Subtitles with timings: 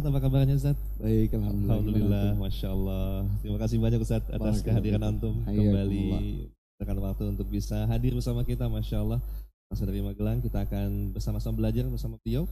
[0.00, 0.80] Ustaz, apa kabarnya Ustaz?
[0.96, 1.76] Baik, Alhamdulillah.
[1.76, 3.28] Alhamdulillah, Masya Allah.
[3.44, 6.48] Terima kasih banyak Ustaz atas kehadiran Antum kembali.
[6.80, 9.20] Dengan waktu untuk bisa hadir bersama kita, Masya Allah.
[9.68, 12.48] Masa dari Magelang, kita akan bersama-sama belajar bersama beliau.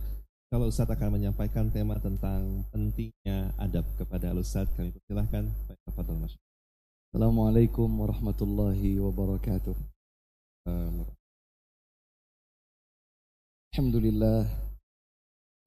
[0.53, 5.49] Kalau Ustaz akan menyampaikan tema tentang pentingnya adab kepada Ustaz, kami persilahkan.
[5.49, 6.37] Baik,
[7.09, 9.73] Assalamualaikum warahmatullahi wabarakatuh.
[13.73, 14.68] Alhamdulillah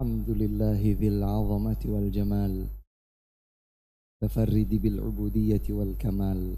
[0.02, 2.66] الحمد لله ذي العظمة والجمال
[4.22, 6.58] تفرد بالعبودية والكمال.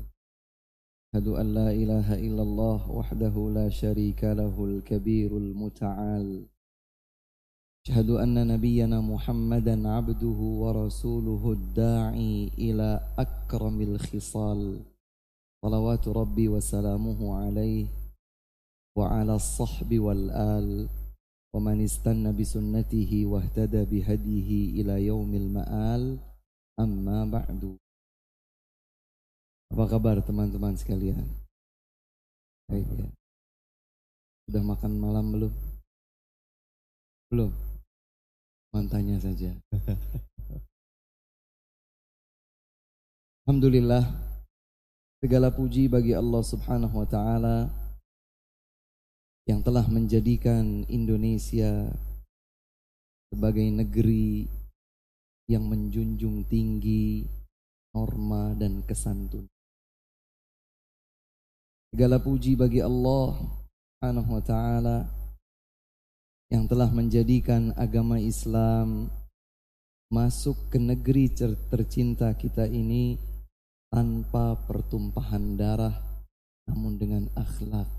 [1.04, 6.46] أشهد أن لا إله إلا الله وحده لا شريك له الكبير المتعال.
[7.84, 12.90] أشهد أن نبينا محمدا عبده ورسوله الداعي إلى
[13.20, 14.80] أكرم الخصال.
[15.66, 17.88] صلوات ربي وسلامه عليه
[18.98, 20.88] وعلى الصحب والآل.
[21.55, 26.19] ومن استنى بسنته واهتدى بهديه إلى يوم المآل
[26.81, 27.62] أما بعد
[29.69, 31.28] Apa kabar teman-teman sekalian?
[32.73, 33.05] Baik ya.
[34.48, 35.53] Sudah makan malam belum?
[37.28, 37.53] Belum?
[38.73, 39.53] Mantanya saja.
[43.45, 44.09] Alhamdulillah
[45.20, 47.69] segala puji bagi Allah Subhanahu wa taala
[49.44, 51.91] yang telah menjadikan Indonesia
[53.27, 54.47] sebagai negeri
[55.52, 57.27] yang menjunjung tinggi
[57.91, 59.45] norma dan kesantun.
[61.91, 63.38] Segala puji bagi Allah
[63.99, 64.99] Subhanahu wa taala
[66.49, 69.11] yang telah menjadikan agama Islam
[70.14, 71.30] masuk ke negeri
[71.69, 73.17] tercinta kita ini
[73.89, 75.97] tanpa pertumpahan darah
[76.69, 77.89] namun dengan akhlak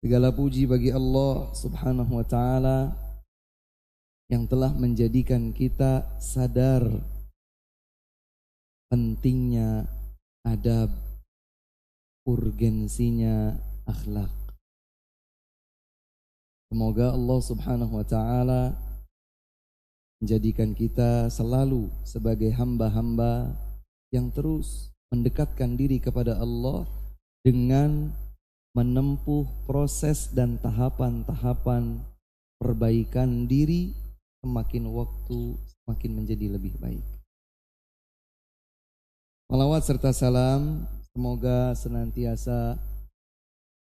[0.00, 2.96] Segala puji bagi Allah Subhanahu wa taala
[4.32, 6.88] yang telah menjadikan kita sadar
[8.88, 9.84] pentingnya
[10.40, 10.88] adab,
[12.24, 14.32] urgensinya akhlak.
[16.72, 18.72] Semoga Allah Subhanahu wa taala
[20.24, 23.52] menjadikan kita selalu sebagai hamba-hamba
[24.16, 26.88] yang terus mendekatkan diri kepada Allah
[27.44, 28.16] dengan
[28.70, 31.98] menempuh proses dan tahapan-tahapan
[32.62, 33.90] perbaikan diri
[34.40, 37.02] semakin waktu semakin menjadi lebih baik.
[39.50, 42.78] Malawat serta salam semoga senantiasa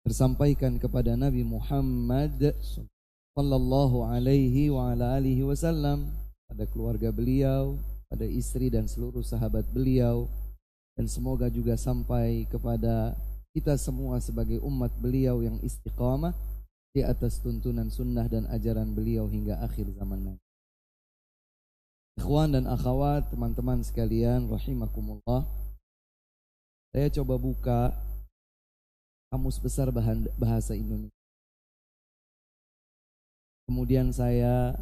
[0.02, 2.58] tersampaikan kepada Nabi Muhammad
[3.38, 6.10] sallallahu alaihi wa ala alihi wasallam
[6.50, 7.78] pada keluarga beliau,
[8.10, 10.26] pada istri dan seluruh sahabat beliau
[10.98, 13.14] dan semoga juga sampai kepada
[13.54, 16.34] kita semua sebagai umat beliau yang istiqamah
[16.94, 20.50] di atas tuntunan sunnah dan ajaran beliau hingga akhir zaman nanti.
[22.18, 25.46] Ikhwan dan akhwat, teman-teman sekalian, rahimakumullah.
[26.94, 27.80] Saya coba buka
[29.34, 29.90] kamus besar
[30.38, 31.18] bahasa Indonesia.
[33.66, 34.78] Kemudian saya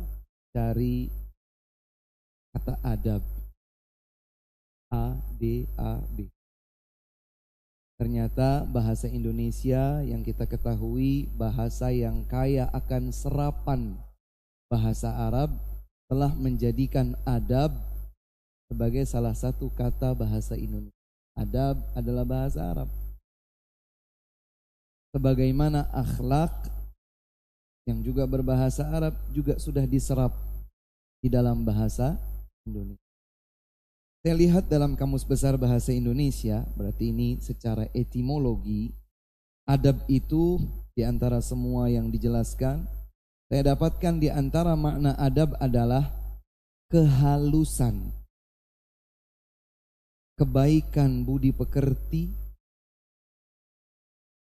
[0.52, 1.08] cari
[2.52, 3.24] kata adab.
[4.92, 6.28] A, D, A, B.
[8.02, 13.94] Ternyata bahasa Indonesia yang kita ketahui bahasa yang kaya akan serapan
[14.74, 15.54] bahasa Arab
[16.10, 17.70] telah menjadikan adab
[18.74, 20.98] sebagai salah satu kata bahasa Indonesia.
[21.38, 22.90] Adab adalah bahasa Arab.
[25.14, 26.74] Sebagaimana akhlak
[27.86, 30.34] yang juga berbahasa Arab juga sudah diserap
[31.22, 32.18] di dalam bahasa
[32.66, 33.11] Indonesia.
[34.22, 38.94] Saya lihat dalam Kamus Besar Bahasa Indonesia, berarti ini secara etimologi,
[39.66, 40.62] adab itu
[40.94, 42.86] di antara semua yang dijelaskan,
[43.50, 46.14] saya dapatkan di antara makna adab adalah
[46.94, 48.14] kehalusan,
[50.38, 52.30] kebaikan budi pekerti,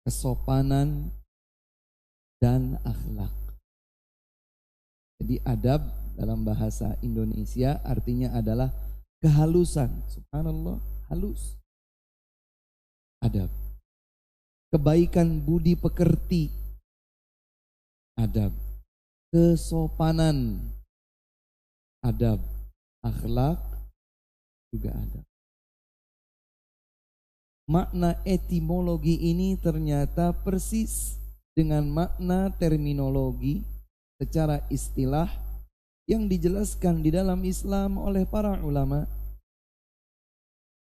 [0.04, 1.08] kesopanan,
[2.44, 3.32] dan akhlak.
[5.24, 5.88] Jadi adab
[6.20, 8.89] dalam bahasa Indonesia artinya adalah
[9.20, 9.92] kehalusan.
[10.12, 10.80] Subhanallah,
[11.12, 11.60] halus.
[13.20, 13.52] Adab.
[14.72, 16.48] Kebaikan budi pekerti.
[18.16, 18.56] Adab.
[19.32, 20.60] Kesopanan.
[22.04, 22.40] Adab.
[23.04, 23.60] Akhlak
[24.72, 25.22] juga ada.
[27.70, 31.22] Makna etimologi ini ternyata persis
[31.54, 33.62] dengan makna terminologi
[34.18, 35.30] secara istilah
[36.10, 39.06] yang dijelaskan di dalam Islam oleh para ulama.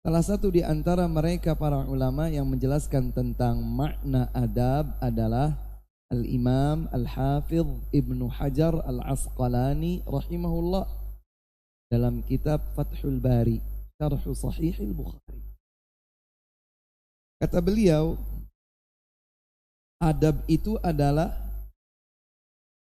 [0.01, 5.53] Salah satu di antara mereka para ulama yang menjelaskan tentang makna adab adalah
[6.09, 10.89] Al-Imam Al-Hafidh Ibnu Hajar Al-Asqalani rahimahullah
[11.93, 13.61] dalam kitab Fathul Bari
[14.01, 15.45] Syarh Sahih Al-Bukhari.
[17.37, 18.17] Kata beliau,
[20.01, 21.42] adab itu adalah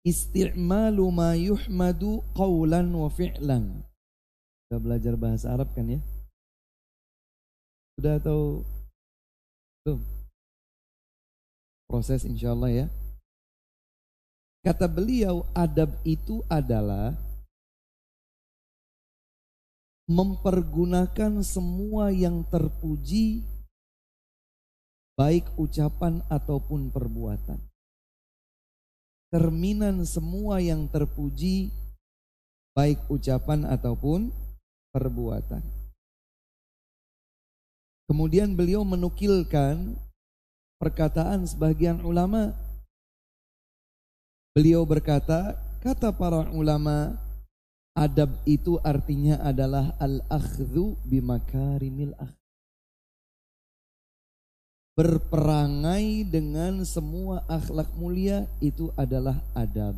[0.06, 3.84] isti'malu ma yuhmadu qawlan wa fi'lan.
[4.66, 6.00] Sudah belajar bahasa Arab kan ya?
[7.98, 8.64] Sudah atau
[9.84, 10.00] belum?
[11.90, 12.86] Proses insya Allah ya.
[14.60, 17.16] Kata beliau, adab itu adalah
[20.04, 23.46] mempergunakan semua yang terpuji,
[25.16, 27.69] baik ucapan ataupun perbuatan.
[29.30, 31.70] Terminan semua yang terpuji,
[32.74, 34.34] baik ucapan ataupun
[34.90, 35.62] perbuatan.
[38.10, 39.94] Kemudian beliau menukilkan
[40.82, 42.50] perkataan sebagian ulama
[44.50, 47.14] Beliau berkata, kata para ulama,
[47.94, 52.39] adab itu artinya adalah al-akhdhu bimakarimil akh.
[55.00, 59.96] Berperangai dengan semua akhlak mulia itu adalah adab.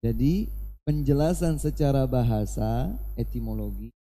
[0.00, 0.48] Jadi
[0.88, 2.88] penjelasan secara bahasa
[3.20, 3.92] etimologi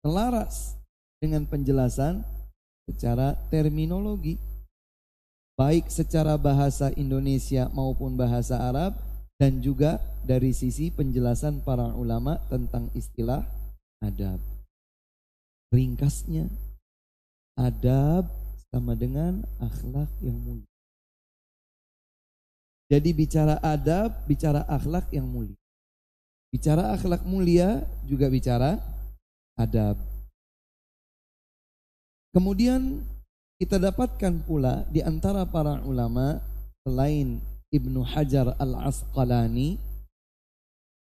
[0.00, 0.80] selaras
[1.20, 2.24] dengan penjelasan
[2.88, 4.40] secara terminologi
[5.60, 8.96] baik secara bahasa Indonesia maupun bahasa Arab
[9.36, 13.44] dan juga dari sisi penjelasan para ulama tentang istilah
[14.00, 14.40] adab.
[15.68, 16.48] Ringkasnya,
[17.54, 18.28] adab
[18.70, 20.68] sama dengan akhlak yang mulia.
[22.90, 25.56] Jadi bicara adab, bicara akhlak yang mulia.
[26.54, 28.78] Bicara akhlak mulia juga bicara
[29.58, 29.98] adab.
[32.34, 33.02] Kemudian
[33.58, 36.42] kita dapatkan pula di antara para ulama
[36.82, 37.38] selain
[37.70, 39.78] Ibnu Hajar Al-Asqalani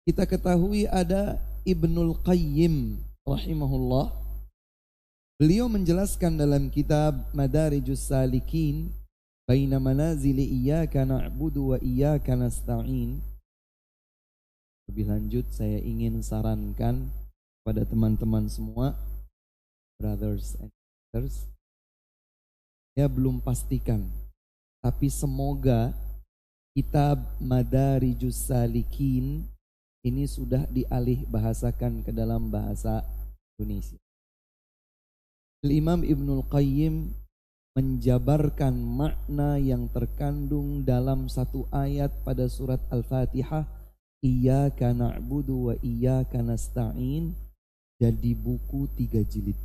[0.07, 1.35] kita ketahui ada
[1.67, 2.95] Ibnul Qayyim
[3.27, 4.26] rahimahullah
[5.37, 8.89] beliau menjelaskan dalam kitab Madarijus Salikin
[9.45, 13.21] baina manazili iyyaka na'budu wa iyyaka nasta'in
[14.89, 17.07] lebih lanjut saya ingin sarankan
[17.61, 18.97] pada teman-teman semua
[20.01, 21.47] brothers and sisters
[22.97, 24.09] saya belum pastikan.
[24.81, 25.93] Tapi semoga
[26.73, 29.45] kitab Madarijus Salikin
[30.01, 33.05] ini sudah dialih bahasakan ke dalam bahasa
[33.53, 34.06] Indonesia.
[35.65, 37.09] Imam Ibnul Qayyim
[37.73, 43.65] menjabarkan makna yang terkandung dalam satu ayat pada surat Al-Fatihah
[44.21, 47.37] Iyyaka na'budu wa iyyaka nasta'in
[48.01, 49.57] jadi buku tiga jilid.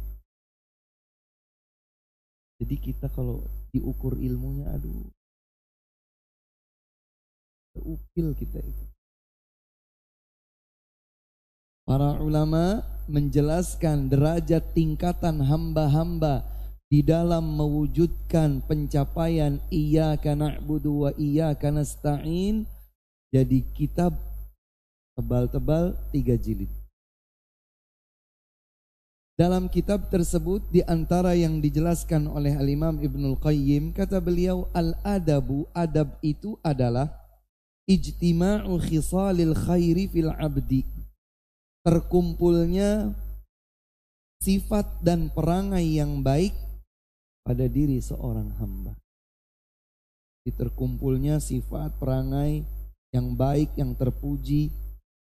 [2.60, 5.08] Jadi kita kalau diukur ilmunya aduh
[7.80, 8.84] upil kita itu.
[11.82, 16.46] Para ulama menjelaskan derajat tingkatan hamba-hamba
[16.86, 22.70] di dalam mewujudkan pencapaian iyyaka na'budu wa iyyaka nasta'in
[23.34, 24.14] jadi kitab
[25.18, 26.70] tebal-tebal tiga jilid.
[29.34, 36.14] Dalam kitab tersebut di antara yang dijelaskan oleh Al-Imam Ibnul Qayyim kata beliau al-adabu adab
[36.22, 37.10] itu adalah
[37.90, 41.01] ijtima'u khisalil khairi fil abdi
[41.82, 43.14] terkumpulnya
[44.42, 46.54] sifat dan perangai yang baik
[47.42, 48.94] pada diri seorang hamba.
[50.42, 52.66] Terkumpulnya sifat perangai
[53.14, 54.74] yang baik, yang terpuji,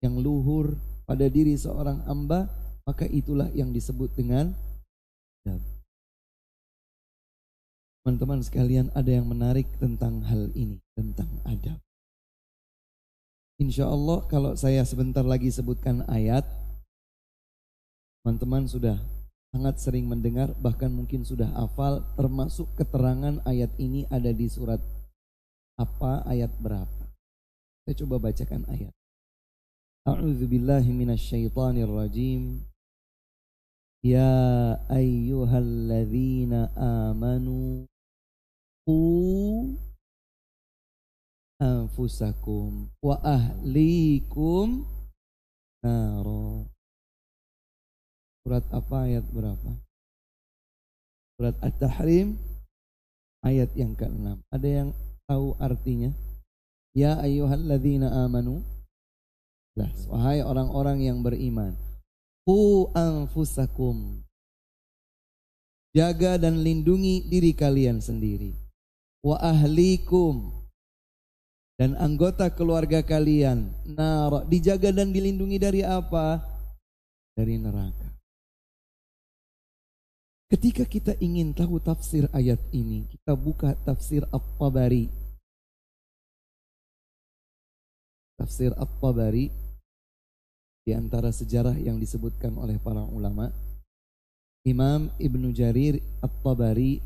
[0.03, 0.75] yang luhur
[1.07, 2.51] pada diri seorang hamba
[2.87, 4.55] maka itulah yang disebut dengan.
[8.07, 11.75] Teman-teman sekalian ada yang menarik tentang hal ini, tentang adab.
[13.57, 16.45] Insya Allah kalau saya sebentar lagi sebutkan ayat,
[18.21, 19.01] teman-teman sudah
[19.49, 24.77] sangat sering mendengar, bahkan mungkin sudah hafal, termasuk keterangan ayat ini ada di surat
[25.73, 27.09] apa, ayat berapa.
[27.81, 28.93] Saya coba bacakan ayat.
[30.05, 32.61] A'udzu billahi minasyaitonir rajim.
[34.05, 37.89] Ya ayyuhalladzina amanu
[41.57, 44.85] anfusakum wa ahlikum
[45.81, 46.69] naro
[48.47, 49.71] Surat apa ayat berapa?
[51.35, 52.39] Surat At-Tahrim
[53.43, 54.39] ayat yang ke-6.
[54.47, 54.89] Ada yang
[55.27, 56.15] tahu artinya?
[56.95, 58.63] Ya ayyuhalladzina amanu
[60.07, 61.75] Wahai orang-orang yang beriman
[62.47, 64.23] Ku anfusakum.
[65.91, 68.55] Jaga dan lindungi diri kalian sendiri.
[69.27, 70.56] wa ahlikum
[71.77, 76.41] dan anggota keluarga kalian nar dijaga dan dilindungi dari apa?
[77.37, 78.17] Dari neraka.
[80.49, 85.05] Ketika kita ingin tahu tafsir ayat ini, kita buka tafsir At-Tabari.
[88.39, 89.51] Tafsir At-Tabari
[90.87, 93.51] di antara sejarah yang disebutkan oleh para ulama,
[94.63, 97.03] Imam Ibnu Jarir At-Tabari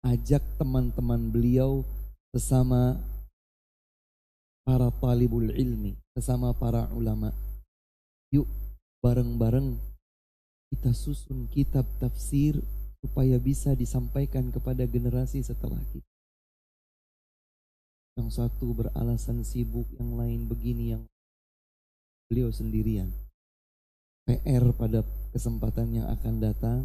[0.00, 1.84] ajak teman-teman beliau
[2.32, 2.96] sesama
[4.68, 7.32] para talibul ilmi, sesama para ulama.
[8.28, 8.44] Yuk
[9.00, 9.80] bareng-bareng
[10.68, 12.60] kita susun kitab tafsir
[13.00, 16.12] supaya bisa disampaikan kepada generasi setelah kita.
[18.20, 21.02] Yang satu beralasan sibuk, yang lain begini, yang
[22.28, 23.08] beliau sendirian.
[24.28, 25.00] PR pada
[25.32, 26.84] kesempatan yang akan datang,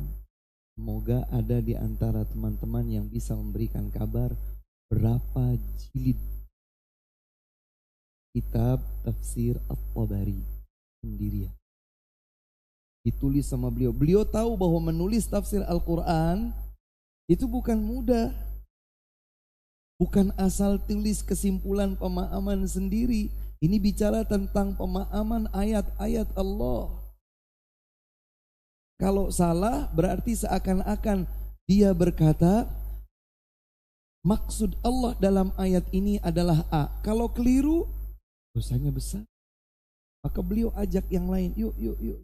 [0.79, 4.31] semoga ada di antara teman-teman yang bisa memberikan kabar
[4.87, 5.59] berapa
[5.91, 6.32] jilid
[8.33, 10.41] kitab tafsir At-Tabari
[11.05, 11.53] sendirian.
[13.05, 13.93] Ditulis sama beliau.
[13.93, 16.49] Beliau tahu bahwa menulis tafsir Al-Quran
[17.29, 18.33] itu bukan mudah.
[20.01, 23.29] Bukan asal tulis kesimpulan pemahaman sendiri.
[23.63, 26.91] Ini bicara tentang pemahaman ayat-ayat Allah.
[28.99, 31.27] Kalau salah berarti seakan-akan
[31.67, 32.67] dia berkata
[34.23, 36.87] maksud Allah dalam ayat ini adalah A.
[37.03, 37.87] Kalau keliru
[38.53, 39.25] dosanya besar.
[40.23, 42.21] Maka beliau ajak yang lain, yuk, yuk, yuk.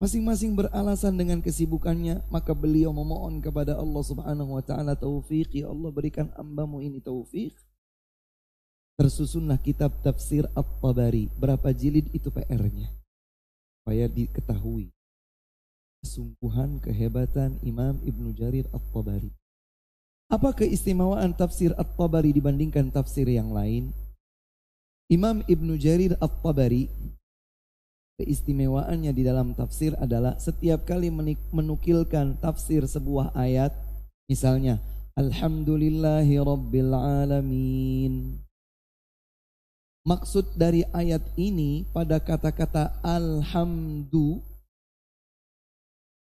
[0.00, 5.92] Masing-masing beralasan dengan kesibukannya, maka beliau memohon kepada Allah Subhanahu wa taala taufik, ya Allah
[5.92, 7.52] berikan hambamu ini taufik.
[8.96, 11.28] Tersusunlah kitab tafsir At-Tabari.
[11.36, 12.88] Berapa jilid itu PR-nya?
[13.80, 14.92] Supaya diketahui
[16.00, 19.36] kesungguhan kehebatan Imam Ibnu Jarir At-Tabari.
[20.32, 23.92] Apa keistimewaan tafsir At-Tabari dibandingkan tafsir yang lain?
[25.10, 26.86] Imam Ibnu Jarir At-Tabari
[28.22, 31.10] keistimewaannya di dalam tafsir adalah setiap kali
[31.50, 33.74] menukilkan tafsir sebuah ayat
[34.30, 34.78] misalnya
[35.18, 38.38] Alhamdulillahi Rabbil Alamin.
[40.06, 44.38] Maksud dari ayat ini pada kata-kata alhamdu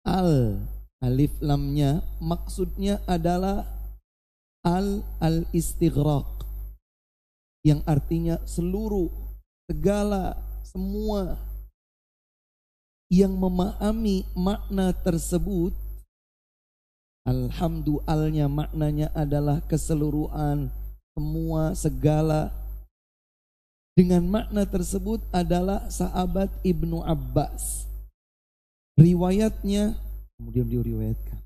[0.02, 0.58] al
[0.98, 3.64] alif lamnya maksudnya adalah
[4.66, 6.41] al al istighraq
[7.62, 9.10] yang artinya seluruh
[9.70, 10.34] segala
[10.66, 11.38] semua
[13.06, 15.74] yang memahami makna tersebut
[17.22, 20.72] alhamdulillahnya maknanya adalah keseluruhan
[21.12, 22.50] semua segala.
[23.92, 27.84] Dengan makna tersebut adalah sahabat Ibnu Abbas.
[28.96, 30.00] Riwayatnya
[30.40, 31.40] kemudian beliau riwayatkan.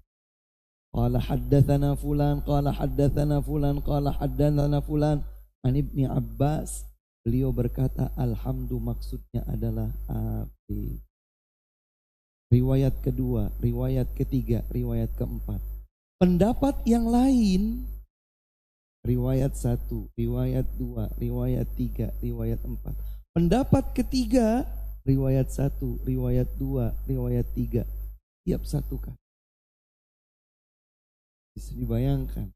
[0.95, 5.27] Qala haddatsana fulan qala haddatsana fulan qala haddatsana fulan
[5.67, 6.87] An Ibni Abbas
[7.27, 11.03] beliau berkata alhamdu maksudnya adalah api.
[12.55, 15.59] Riwayat kedua, riwayat ketiga, riwayat keempat.
[16.23, 17.83] Pendapat yang lain
[19.03, 22.95] riwayat satu, riwayat dua, riwayat tiga, riwayat empat.
[23.35, 24.63] Pendapat ketiga
[25.03, 27.83] riwayat satu, riwayat dua, riwayat tiga.
[28.47, 29.19] Tiap satu kan.
[31.59, 32.56] Bisa dibayangkan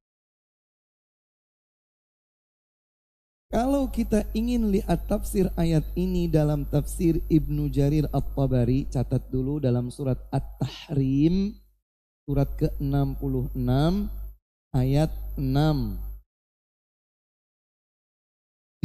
[3.51, 9.91] Kalau kita ingin lihat tafsir ayat ini dalam tafsir Ibnu Jarir At-Tabari, catat dulu dalam
[9.91, 11.59] surat At-Tahrim,
[12.31, 14.07] surat ke-66,
[14.71, 15.99] ayat 6.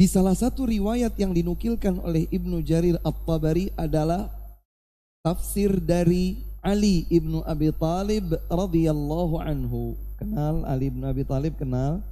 [0.02, 4.34] Di salah satu riwayat yang dinukilkan oleh Ibnu Jarir At-Tabari adalah
[5.22, 9.94] tafsir dari Ali ibnu Abi Talib radhiyallahu anhu.
[10.18, 12.02] Kenal Ali ibnu Abi Talib kenal?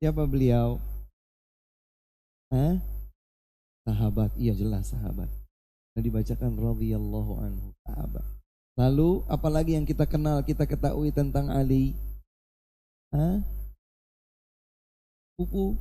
[0.00, 0.95] Siapa beliau?
[2.54, 2.78] Hah?
[3.86, 5.30] Sahabat, iya jelas sahabat.
[5.94, 8.26] Dan dibacakan radhiyallahu anhu sahabat.
[8.76, 11.96] Lalu apalagi yang kita kenal, kita ketahui tentang Ali?
[13.10, 13.40] Hah?
[15.38, 15.74] Pupu?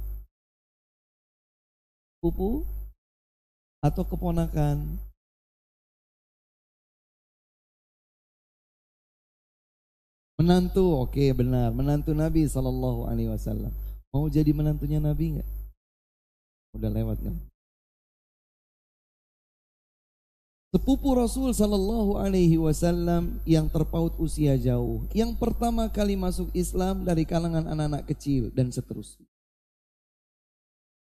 [2.24, 2.66] Pupu?
[3.84, 4.98] Atau keponakan?
[10.36, 11.72] Menantu, oke benar.
[11.72, 13.32] Menantu Nabi Sallallahu Alaihi.
[14.12, 15.55] Mau jadi menantunya Nabi nggak?
[16.76, 17.36] Udah lewat kan?
[20.76, 27.24] Sepupu Rasul Sallallahu Alaihi Wasallam yang terpaut usia jauh, yang pertama kali masuk Islam dari
[27.24, 29.24] kalangan anak-anak kecil dan seterusnya.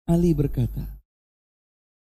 [0.05, 1.01] Ali berkata,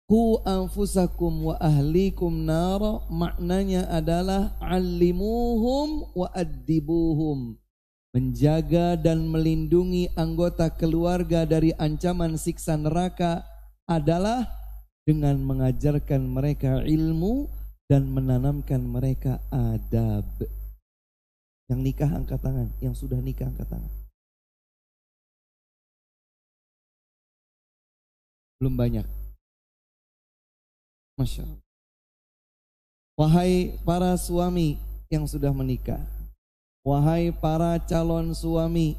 [0.10, 7.61] Ku anfusakum wa ahlikum nara maknanya adalah alimuhum wa addibuhum.
[8.12, 13.44] Menjaga dan melindungi anggota keluarga dari ancaman siksa neraka
[13.88, 14.48] adalah
[15.08, 17.48] dengan mengajarkan mereka ilmu
[17.88, 20.28] dan menanamkan mereka adab.
[21.72, 23.92] Yang nikah angkat tangan, yang sudah nikah angkat tangan.
[28.60, 29.08] Belum banyak.
[31.16, 31.64] Masya Allah.
[33.18, 34.78] Wahai para suami
[35.08, 36.21] yang sudah menikah.
[36.82, 38.98] Wahai para calon suami.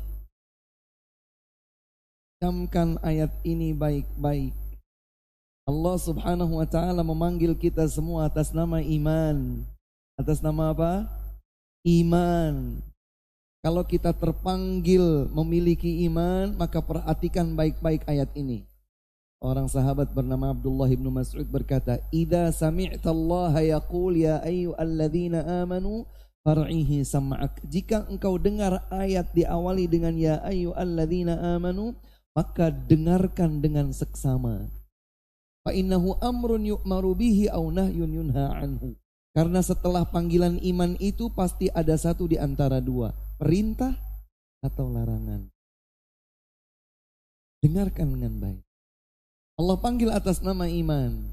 [2.39, 4.55] Camkan ayat ini baik-baik.
[5.67, 9.67] Allah subhanahu wa ta'ala memanggil kita semua atas nama iman.
[10.15, 11.11] Atas nama apa?
[11.83, 12.79] Iman.
[13.67, 18.63] Kalau kita terpanggil memiliki iman, maka perhatikan baik-baik ayat ini.
[19.43, 26.07] Orang sahabat bernama Abdullah bin Mas'ud berkata, "Idza sami'ta Allah yaqul ya ayyuhalladzina amanu
[26.43, 31.97] far'ihi sam'ak." Jika engkau dengar ayat diawali dengan ya ayyuhalladzina amanu,
[32.37, 34.69] maka dengarkan dengan seksama.
[35.63, 38.99] Fa innahu amrun yu'maru bihi au nahyun yunha anhu.
[39.33, 43.97] Karena setelah panggilan iman itu pasti ada satu di antara dua, perintah
[44.61, 45.49] atau larangan.
[47.65, 48.63] Dengarkan dengan baik.
[49.57, 51.33] Allah panggil atas nama iman.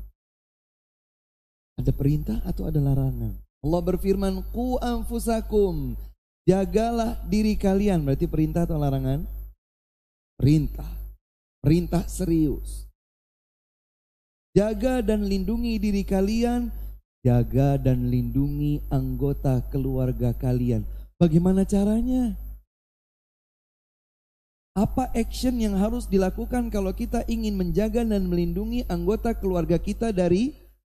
[1.82, 3.49] Ada perintah atau ada larangan?
[3.60, 6.00] Allah berfirman, "Ku anfusakum."
[6.50, 8.01] Jagalah diri kalian.
[8.01, 9.22] Berarti perintah atau larangan?
[10.34, 10.89] Perintah.
[11.62, 12.89] Perintah serius.
[14.58, 16.74] Jaga dan lindungi diri kalian,
[17.22, 20.82] jaga dan lindungi anggota keluarga kalian.
[21.22, 22.34] Bagaimana caranya?
[24.74, 30.56] Apa action yang harus dilakukan kalau kita ingin menjaga dan melindungi anggota keluarga kita dari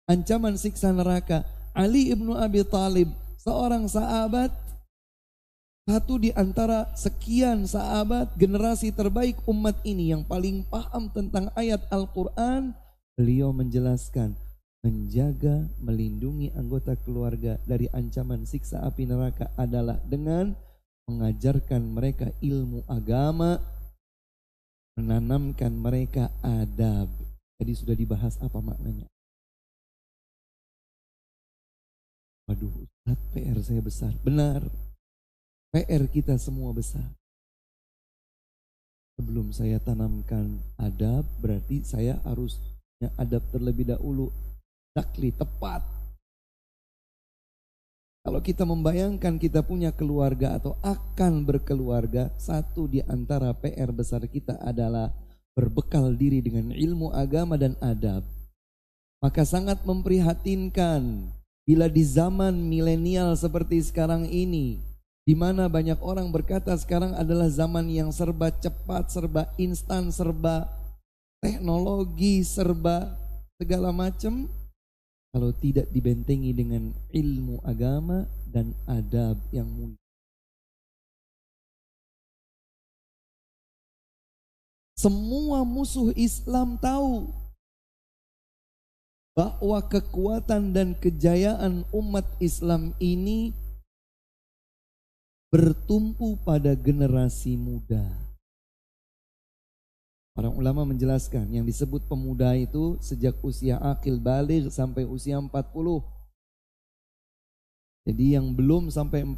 [0.09, 1.45] ancaman siksa neraka?
[1.73, 3.09] Ali ibnu Abi Talib,
[3.41, 4.53] seorang sahabat,
[5.89, 12.77] satu di antara sekian sahabat generasi terbaik umat ini yang paling paham tentang ayat Al-Quran,
[13.13, 14.33] Beliau menjelaskan
[14.83, 20.57] menjaga, melindungi anggota keluarga dari ancaman siksa api neraka adalah dengan
[21.07, 23.61] mengajarkan mereka ilmu agama,
[24.97, 27.13] menanamkan mereka adab.
[27.61, 29.12] Jadi sudah dibahas apa maknanya.
[32.51, 34.13] Waduh, Ustaz, PR saya besar.
[34.23, 34.67] Benar.
[35.71, 37.07] PR kita semua besar.
[39.17, 42.59] Sebelum saya tanamkan adab, berarti saya harus
[43.03, 44.31] Ya, adab terlebih dahulu.
[44.95, 45.83] Dakli, tepat.
[48.23, 54.55] Kalau kita membayangkan kita punya keluarga atau akan berkeluarga, satu di antara PR besar kita
[54.63, 55.11] adalah
[55.59, 58.23] berbekal diri dengan ilmu agama dan adab.
[59.19, 61.27] Maka sangat memprihatinkan
[61.63, 64.83] bila di zaman milenial seperti sekarang ini,
[65.23, 70.67] di mana banyak orang berkata sekarang adalah zaman yang serba cepat, serba instan, serba
[71.43, 73.19] teknologi serba
[73.59, 74.47] segala macam
[75.35, 79.99] kalau tidak dibentengi dengan ilmu agama dan adab yang mulia.
[84.95, 87.27] Semua musuh Islam tahu
[89.33, 93.57] bahwa kekuatan dan kejayaan umat Islam ini
[95.49, 98.05] bertumpu pada generasi muda.
[100.33, 105.53] Para ulama menjelaskan yang disebut pemuda itu sejak usia akil balik sampai usia 40.
[108.09, 109.37] Jadi yang belum sampai 40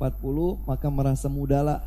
[0.62, 1.82] maka merasa mudalah.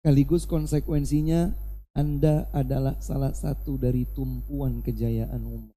[0.00, 1.50] Sekaligus konsekuensinya
[1.90, 5.74] Anda adalah salah satu dari tumpuan kejayaan umum.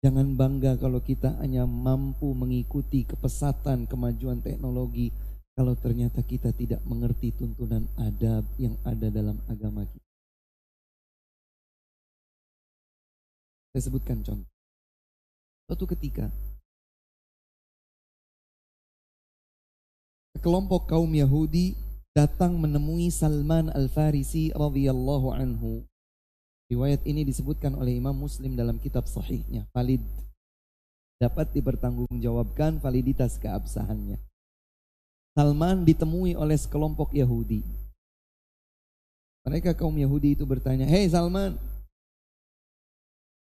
[0.00, 5.10] Jangan bangga kalau kita hanya mampu mengikuti kepesatan kemajuan teknologi
[5.56, 10.08] kalau ternyata kita tidak mengerti tuntunan adab yang ada dalam agama kita.
[13.72, 14.52] Saya sebutkan contoh.
[15.66, 16.30] Suatu ketika
[20.38, 21.85] kelompok kaum Yahudi
[22.16, 25.84] datang menemui Salman Al-Farisi radhiyallahu anhu.
[26.72, 30.00] Riwayat ini disebutkan oleh Imam Muslim dalam kitab sahihnya, valid.
[31.20, 34.16] Dapat dipertanggungjawabkan validitas keabsahannya.
[35.36, 37.60] Salman ditemui oleh sekelompok Yahudi.
[39.44, 41.60] Mereka kaum Yahudi itu bertanya, Hei Salman,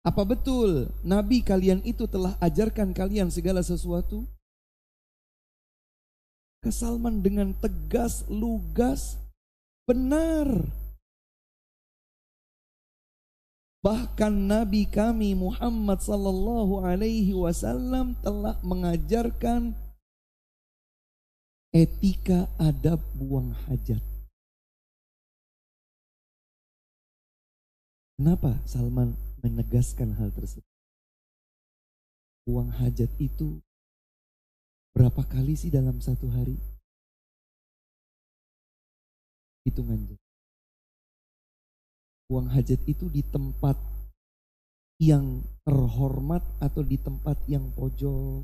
[0.01, 4.25] apa betul Nabi kalian itu telah ajarkan kalian segala sesuatu?
[6.61, 9.15] Ke Salman dengan tegas, lugas,
[9.85, 10.49] benar.
[13.85, 19.71] Bahkan Nabi kami Muhammad sallallahu alaihi wasallam telah mengajarkan
[21.71, 24.01] etika adab buang hajat.
[28.17, 29.13] Kenapa Salman
[29.45, 30.65] menegaskan hal tersebut?
[32.49, 33.61] Buang hajat itu
[34.97, 36.57] berapa kali sih dalam satu hari?
[39.61, 40.17] Hitungan
[42.25, 43.77] Buang hajat itu di tempat
[44.97, 48.41] yang terhormat atau di tempat yang pojok.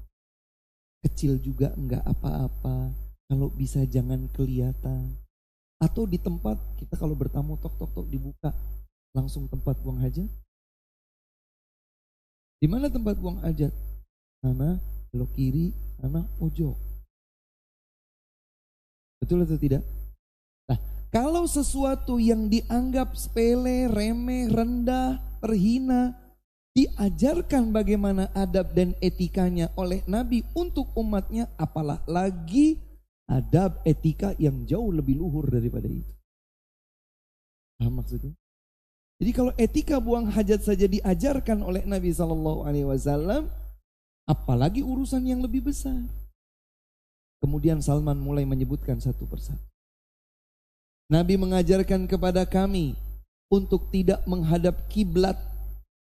[1.02, 2.94] Kecil juga enggak apa-apa.
[3.34, 5.10] Kalau bisa jangan kelihatan.
[5.82, 8.54] Atau di tempat kita kalau bertamu tok tok tok dibuka
[9.18, 10.30] langsung tempat buang hajat.
[12.62, 13.74] Di mana tempat buang hajat?
[14.46, 15.70] Mana belok kiri,
[16.02, 16.74] mana pojok.
[19.22, 19.86] Betul atau tidak?
[20.66, 20.82] Nah,
[21.14, 26.18] kalau sesuatu yang dianggap sepele, remeh, rendah, terhina,
[26.74, 32.82] diajarkan bagaimana adab dan etikanya oleh Nabi untuk umatnya, apalah lagi
[33.30, 36.10] adab etika yang jauh lebih luhur daripada itu.
[37.78, 38.34] Paham maksudnya?
[39.22, 43.48] Jadi kalau etika buang hajat saja diajarkan oleh Nabi Shallallahu Alaihi Wasallam,
[44.24, 46.00] apalagi urusan yang lebih besar.
[47.44, 49.60] Kemudian Salman mulai menyebutkan satu persatu.
[51.12, 52.96] Nabi mengajarkan kepada kami
[53.52, 55.36] untuk tidak menghadap kiblat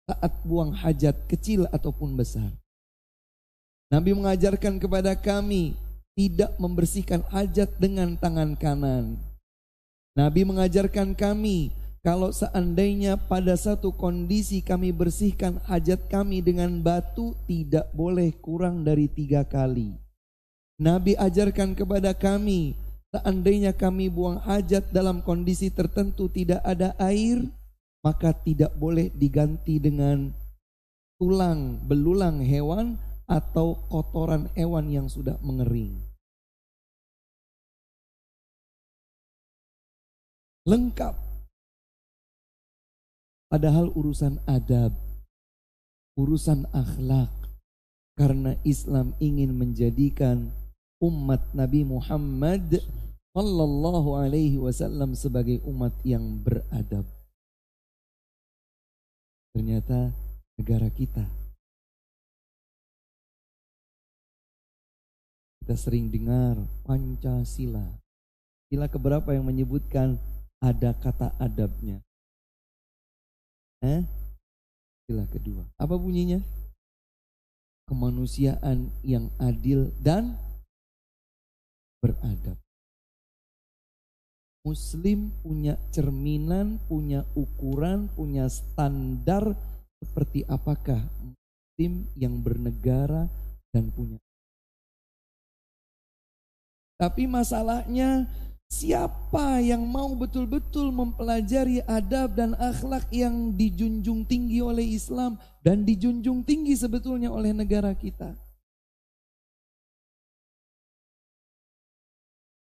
[0.07, 2.47] saat buang hajat kecil ataupun besar.
[3.91, 5.75] Nabi mengajarkan kepada kami
[6.17, 9.19] tidak membersihkan hajat dengan tangan kanan.
[10.17, 11.69] Nabi mengajarkan kami
[12.03, 19.07] kalau seandainya pada satu kondisi kami bersihkan hajat kami dengan batu tidak boleh kurang dari
[19.07, 19.95] tiga kali.
[20.75, 22.75] Nabi ajarkan kepada kami
[23.15, 27.39] seandainya kami buang hajat dalam kondisi tertentu tidak ada air
[28.03, 30.27] maka tidak boleh diganti dengan
[31.15, 32.99] tulang belulang hewan
[33.31, 36.03] atau kotoran hewan yang sudah mengering.
[40.67, 41.22] Lengkap.
[43.53, 44.97] Padahal urusan adab,
[46.17, 47.29] urusan akhlak,
[48.17, 50.49] karena Islam ingin menjadikan
[50.97, 52.81] umat Nabi Muhammad
[53.37, 57.05] Sallallahu Alaihi Wasallam sebagai umat yang beradab.
[59.53, 60.09] Ternyata
[60.57, 61.29] negara kita
[65.61, 66.57] kita sering dengar
[66.89, 67.85] Pancasila.
[68.73, 70.17] Sila keberapa yang menyebutkan
[70.57, 72.01] ada kata adabnya?
[73.83, 74.01] Eh?
[75.03, 75.67] Sila kedua.
[75.75, 76.39] Apa bunyinya?
[77.83, 80.39] Kemanusiaan yang adil dan
[81.99, 82.55] beradab.
[84.63, 89.51] Muslim punya cerminan, punya ukuran, punya standar
[89.99, 93.27] seperti apakah Muslim yang bernegara
[93.75, 94.15] dan punya.
[96.95, 98.31] Tapi masalahnya
[98.73, 106.41] siapa yang mau betul-betul mempelajari adab dan akhlak yang dijunjung tinggi oleh Islam dan dijunjung
[106.41, 108.33] tinggi sebetulnya oleh negara kita.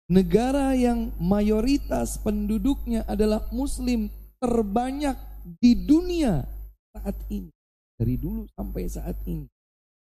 [0.06, 5.18] negara yang mayoritas penduduknya adalah muslim terbanyak
[5.62, 6.46] di dunia
[6.94, 7.50] saat ini.
[7.96, 9.48] Dari dulu sampai saat ini.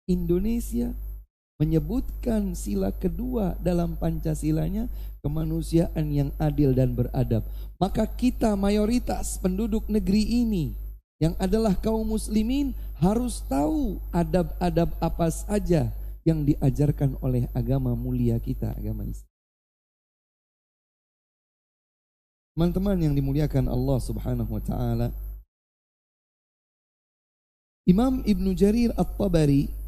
[0.05, 0.93] Indonesia
[1.55, 4.91] menyebutkan sila kedua dalam Pancasilanya
[5.23, 7.47] kemanusiaan yang adil dan beradab.
[7.79, 10.75] Maka kita mayoritas penduduk negeri ini
[11.19, 15.91] yang adalah kaum muslimin harus tahu adab-adab apa saja
[16.27, 19.31] yang diajarkan oleh agama mulia kita, agama Islam.
[22.55, 25.07] Teman-teman yang dimuliakan Allah Subhanahu wa taala.
[27.85, 29.84] Imam Ibnu Jarir At-Tabari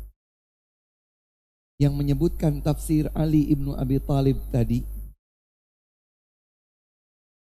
[1.77, 4.81] yang menyebutkan tafsir Ali Ibnu Abi Talib tadi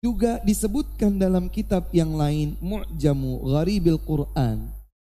[0.02, 4.70] juga disebutkan dalam kitab yang lain Mu'jamu Gharibil Quran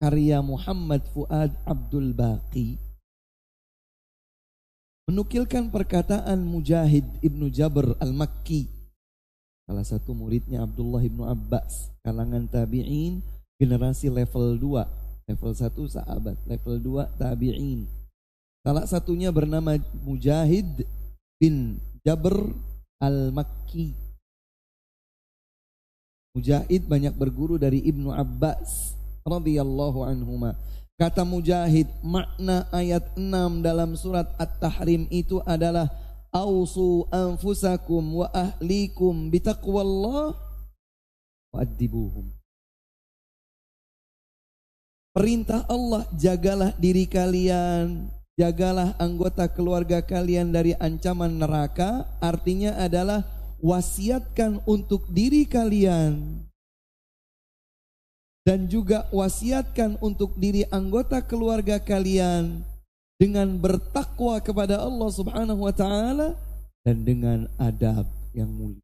[0.02, 2.78] karya Muhammad Fuad Abdul Baqi
[5.06, 8.82] menukilkan perkataan Mujahid Ibnu Jabr Al-Makki
[9.62, 13.22] Salah satu muridnya Abdullah ibnu Abbas, kalangan tabi'in,
[13.62, 15.30] generasi level 2.
[15.30, 17.86] Level 1 sahabat, level 2 tabi'in.
[18.62, 19.74] Salah satunya bernama
[20.06, 20.86] Mujahid
[21.42, 22.54] bin Jabr
[23.02, 23.90] al-Makki.
[26.38, 28.94] Mujahid banyak berguru dari Ibnu Abbas
[29.26, 30.54] radhiyallahu anhuma.
[30.94, 35.90] Kata Mujahid, makna ayat 6 dalam surat At-Tahrim itu adalah
[36.30, 40.38] Ausu anfusakum wa ahlikum bitaqwallah
[41.50, 42.30] wa'adibuhum.
[45.12, 53.24] Perintah Allah, jagalah diri kalian jagalah anggota keluarga kalian dari ancaman neraka, artinya adalah
[53.62, 56.42] wasiatkan untuk diri kalian
[58.42, 62.66] dan juga wasiatkan untuk diri anggota keluarga kalian
[63.22, 66.34] dengan bertakwa kepada Allah Subhanahu wa taala
[66.82, 68.82] dan dengan adab yang mulia.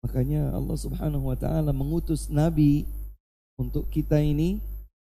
[0.00, 2.88] Makanya Allah Subhanahu wa taala mengutus nabi
[3.60, 4.64] untuk kita ini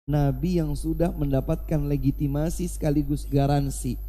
[0.07, 3.99] nabi yang sudah mendapatkan legitimasi sekaligus garansi.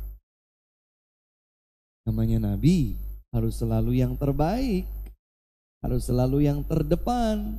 [2.07, 2.95] Namanya nabi
[3.35, 4.87] harus selalu yang terbaik,
[5.83, 7.59] harus selalu yang terdepan,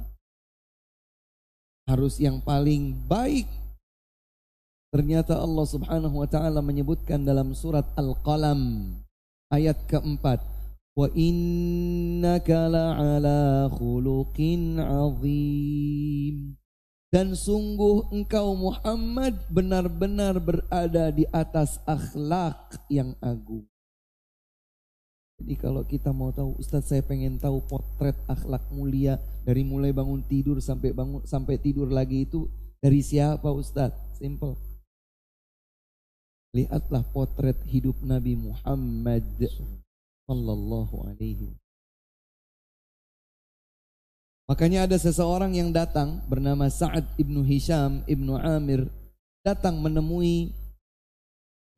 [1.85, 3.45] harus yang paling baik.
[4.89, 8.89] Ternyata Allah Subhanahu wa taala menyebutkan dalam surat Al-Qalam
[9.53, 10.41] ayat keempat,
[10.97, 16.58] "Wa innaka la'ala khuluqin 'azim."
[17.09, 23.65] Dan sungguh engkau Muhammad benar-benar berada di atas akhlak yang agung.
[25.41, 30.21] Jadi kalau kita mau tahu Ustadz saya pengen tahu potret akhlak mulia dari mulai bangun
[30.27, 32.45] tidur sampai bangun sampai tidur lagi itu
[32.77, 34.19] dari siapa Ustadz?
[34.21, 34.53] Simple.
[36.53, 39.25] Lihatlah potret hidup Nabi Muhammad
[40.27, 41.57] sallallahu alaihi
[44.49, 48.89] Makanya ada seseorang yang datang bernama Sa'ad ibnu Hisham ibnu Amir
[49.45, 50.49] datang menemui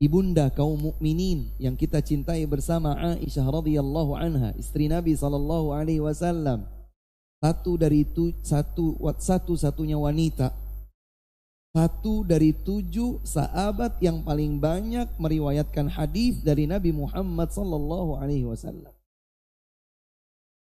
[0.00, 6.64] ibunda kaum mukminin yang kita cintai bersama Aisyah radhiyallahu anha istri Nabi sallallahu alaihi wasallam
[7.44, 10.56] satu dari itu satu satu satunya wanita
[11.76, 18.92] satu dari tujuh sahabat yang paling banyak meriwayatkan hadis dari Nabi Muhammad sallallahu alaihi wasallam.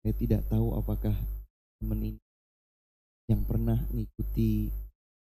[0.06, 1.18] Saya tidak tahu apakah
[1.83, 2.21] teman ini
[3.27, 4.71] yang pernah mengikuti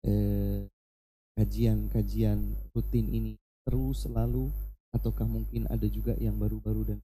[0.09, 0.65] eh,
[1.37, 3.37] kajian-kajian eh, rutin ini
[3.69, 4.49] terus selalu
[4.97, 6.99] ataukah mungkin ada juga yang baru-baru dan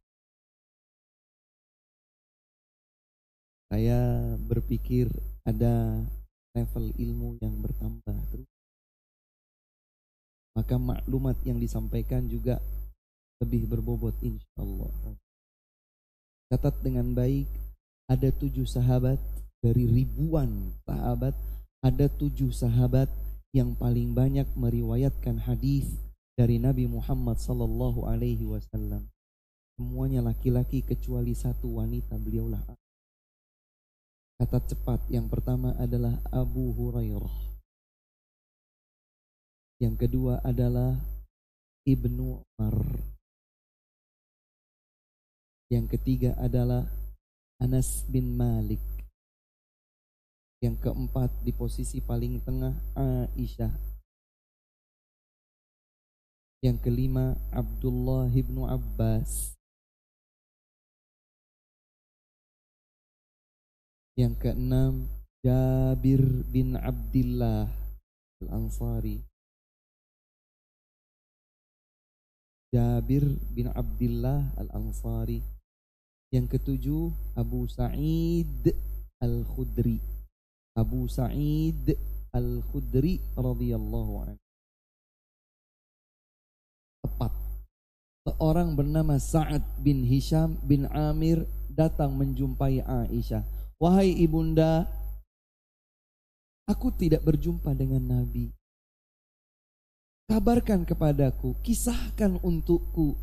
[3.69, 4.01] saya
[4.49, 5.13] berpikir
[5.45, 6.01] ada
[6.55, 8.49] level ilmu yang bertambah terus.
[10.55, 12.63] Maka maklumat yang disampaikan juga
[13.43, 14.95] lebih berbobot insya Allah.
[16.47, 17.64] Catat dengan baik
[18.11, 19.17] ada tujuh sahabat
[19.65, 21.33] dari ribuan sahabat
[21.85, 23.13] ada tujuh sahabat
[23.53, 25.85] yang paling banyak meriwayatkan hadis
[26.33, 29.05] dari Nabi Muhammad sallallahu alaihi wasallam.
[29.77, 32.65] Semuanya laki-laki kecuali satu wanita beliaulah.
[34.41, 37.37] Kata cepat yang pertama adalah Abu Hurairah.
[39.85, 40.97] Yang kedua adalah
[41.85, 42.77] Ibnu Umar.
[45.69, 46.89] Yang ketiga adalah
[47.65, 48.85] Anas bin Malik.
[50.61, 53.73] Yang keempat di posisi paling tengah Aisyah.
[56.61, 59.57] Yang kelima Abdullah bin Abbas.
[64.21, 65.09] Yang keenam
[65.41, 66.21] Jabir
[66.53, 67.65] bin Abdullah
[68.45, 69.25] Al-Ansari.
[72.77, 73.25] Jabir
[73.57, 75.54] bin Abdullah Al-Ansari.
[76.35, 78.75] Yang ketujuh Abu Sa'id
[79.23, 80.03] Al-Khudri.
[80.75, 81.95] Abu Sa'id
[82.35, 84.43] Al-Khudri radhiyallahu anhu.
[87.07, 87.31] Tepat.
[88.27, 93.47] Seorang bernama Sa'ad bin Hisham bin Amir datang menjumpai Aisyah.
[93.79, 94.91] Wahai ibunda,
[96.67, 98.51] aku tidak berjumpa dengan Nabi.
[100.27, 103.15] Kabarkan kepadaku, kisahkan untukku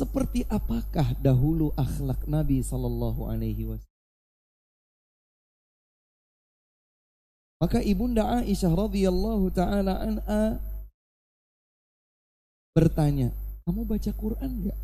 [0.00, 3.98] seperti apakah dahulu akhlak Nabi sallallahu alaihi wasallam.
[7.60, 10.56] Maka ibunda Aisyah radhiyallahu taala anha
[12.72, 13.36] bertanya,
[13.68, 14.80] "Kamu baca Quran enggak?"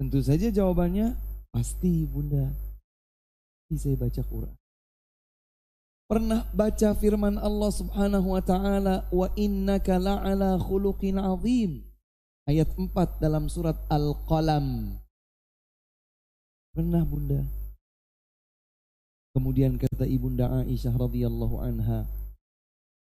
[0.00, 1.12] Tentu saja jawabannya
[1.52, 2.08] pasti.
[2.08, 4.56] Pasti saya baca Quran.
[6.08, 11.91] Pernah baca firman Allah Subhanahu wa taala, "Wa innaka la'ala khuluqin 'azim."
[12.42, 14.98] Ayat 4 dalam surat Al-Qalam.
[16.74, 17.46] Pernah Bunda?
[19.30, 22.02] Kemudian kata ibunda Aisyah radhiyallahu anha,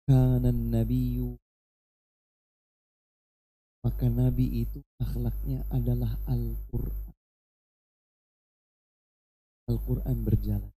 [0.06, 1.40] "Kanan nabiyyu"
[3.82, 7.18] Maka nabi itu akhlaknya adalah Al-Qur'an.
[9.74, 10.70] Al-Qur'an berjalan.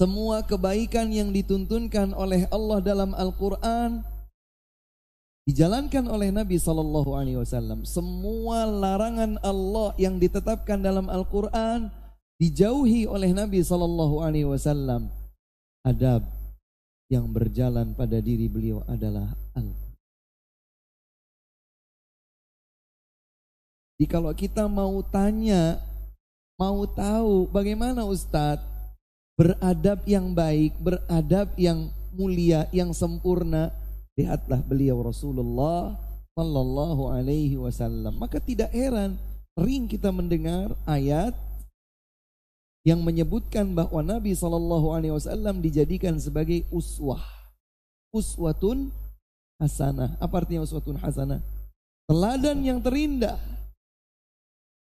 [0.00, 4.00] Semua kebaikan yang dituntunkan oleh Allah dalam Al-Qur'an
[5.48, 7.88] dijalankan oleh Nabi Sallallahu Alaihi Wasallam.
[7.88, 11.88] Semua larangan Allah yang ditetapkan dalam Al-Quran
[12.36, 15.08] dijauhi oleh Nabi Sallallahu Alaihi Wasallam.
[15.88, 16.20] Adab
[17.08, 19.72] yang berjalan pada diri beliau adalah al
[23.98, 25.80] Jadi kalau kita mau tanya,
[26.54, 28.62] mau tahu bagaimana Ustadz
[29.34, 33.74] beradab yang baik, beradab yang mulia, yang sempurna,
[34.18, 35.94] lihatlah beliau Rasulullah
[36.34, 38.18] Sallallahu Alaihi Wasallam.
[38.18, 39.14] Maka tidak heran
[39.54, 41.34] sering kita mendengar ayat
[42.82, 47.22] yang menyebutkan bahwa Nabi Sallallahu Alaihi Wasallam dijadikan sebagai uswah,
[48.10, 48.90] uswatun
[49.62, 50.18] hasanah.
[50.18, 51.38] Apa artinya uswatun hasanah?
[52.10, 53.38] Teladan yang terindah,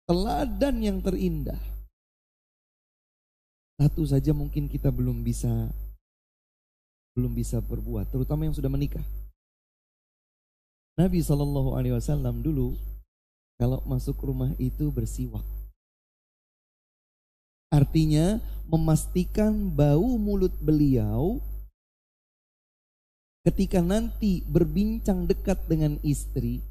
[0.03, 1.59] teladan yang terindah.
[3.79, 5.69] Satu saja mungkin kita belum bisa
[7.13, 9.03] belum bisa berbuat, terutama yang sudah menikah.
[10.93, 12.77] Nabi Shallallahu Alaihi Wasallam dulu
[13.57, 15.45] kalau masuk rumah itu bersiwak.
[17.73, 18.37] Artinya
[18.69, 21.41] memastikan bau mulut beliau
[23.41, 26.61] ketika nanti berbincang dekat dengan istri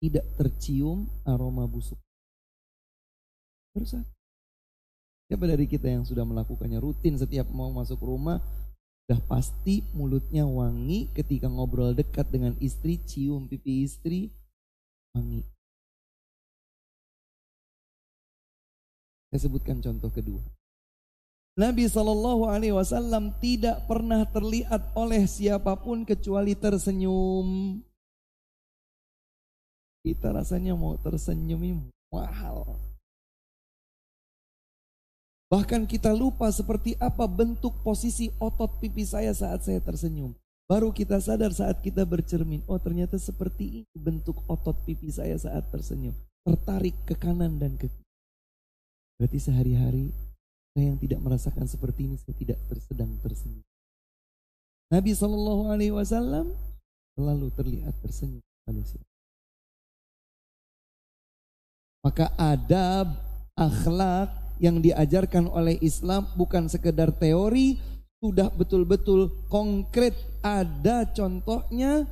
[0.00, 2.00] tidak tercium aroma busuk.
[3.76, 4.00] Harus
[5.28, 8.40] Siapa dari kita yang sudah melakukannya rutin setiap mau masuk rumah
[9.08, 14.28] sudah pasti mulutnya wangi ketika ngobrol dekat dengan istri cium pipi istri
[15.16, 15.48] wangi.
[19.32, 20.44] Saya sebutkan contoh kedua.
[21.56, 27.80] Nabi Shallallahu Alaihi Wasallam tidak pernah terlihat oleh siapa pun kecuali tersenyum.
[30.04, 31.80] Kita rasanya mau tersenyum ini
[32.12, 32.76] mahal.
[35.48, 40.36] Bahkan kita lupa seperti apa bentuk posisi otot pipi saya saat saya tersenyum.
[40.68, 45.64] Baru kita sadar saat kita bercermin, oh ternyata seperti ini bentuk otot pipi saya saat
[45.72, 46.12] tersenyum.
[46.44, 48.12] Tertarik ke kanan dan ke kiri.
[49.16, 50.12] Berarti sehari-hari
[50.76, 53.64] saya yang tidak merasakan seperti ini saya tidak tersedang tersenyum.
[54.92, 56.52] Nabi Shallallahu Alaihi Wasallam
[57.16, 58.44] selalu terlihat tersenyum.
[62.04, 63.16] Maka adab,
[63.56, 67.78] akhlak yang diajarkan oleh Islam bukan sekedar teori,
[68.18, 72.06] sudah betul-betul konkret ada contohnya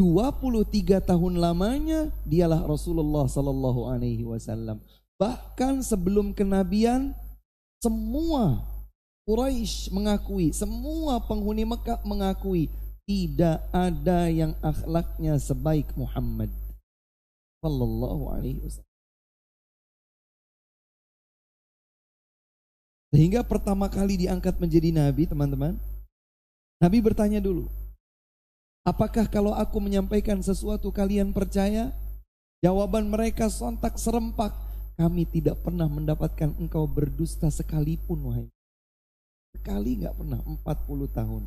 [0.00, 4.78] 23 tahun lamanya dialah Rasulullah Sallallahu Alaihi Wasallam
[5.18, 7.10] Bahkan sebelum kenabian
[7.82, 8.62] semua
[9.26, 12.70] Quraisy mengakui, semua penghuni Mekah mengakui
[13.04, 16.48] tidak ada yang akhlaknya sebaik Muhammad
[17.60, 18.87] sallallahu alaihi wasallam.
[23.08, 25.80] Sehingga pertama kali diangkat menjadi nabi, teman-teman.
[26.78, 27.66] Nabi bertanya dulu,
[28.84, 31.90] "Apakah kalau aku menyampaikan sesuatu kalian percaya?"
[32.58, 34.50] Jawaban mereka sontak serempak,
[34.98, 38.50] kami tidak pernah mendapatkan engkau berdusta sekalipun wahai.
[39.54, 41.46] Sekali nggak pernah 40 tahun.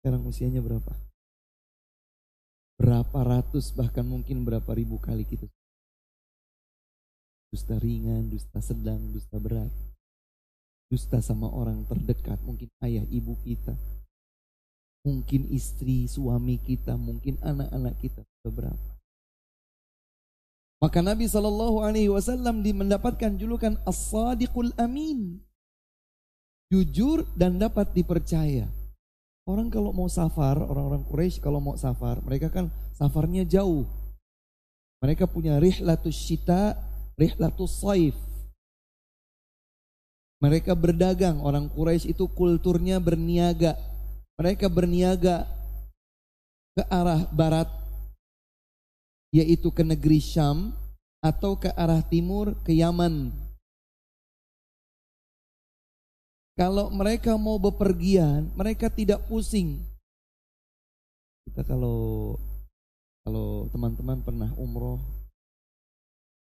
[0.00, 0.88] Sekarang usianya berapa?
[2.80, 5.44] Berapa ratus bahkan mungkin berapa ribu kali kita.
[7.52, 9.68] Dusta ringan, dusta sedang, dusta berat.
[10.88, 13.76] Dusta sama orang terdekat, mungkin ayah ibu kita.
[15.04, 18.20] Mungkin istri, suami kita, mungkin anak-anak kita.
[18.48, 18.88] Berapa?
[20.78, 25.42] Maka Nabi Shallallahu Alaihi Wasallam mendapatkan julukan As-Sadiqul Amin,
[26.70, 28.70] jujur dan dapat dipercaya.
[29.48, 33.88] Orang kalau mau safar, orang-orang Quraisy kalau mau safar, mereka kan safarnya jauh.
[35.00, 36.76] Mereka punya rihlatus syita,
[37.16, 38.14] rihlatus saif.
[40.38, 43.74] Mereka berdagang, orang Quraisy itu kulturnya berniaga.
[44.38, 45.50] Mereka berniaga
[46.78, 47.66] ke arah barat
[49.34, 50.72] yaitu ke negeri Syam
[51.18, 53.34] atau ke arah timur ke Yaman.
[56.54, 59.78] Kalau mereka mau bepergian, mereka tidak pusing.
[61.46, 62.34] Kita kalau
[63.22, 64.98] kalau teman-teman pernah umroh,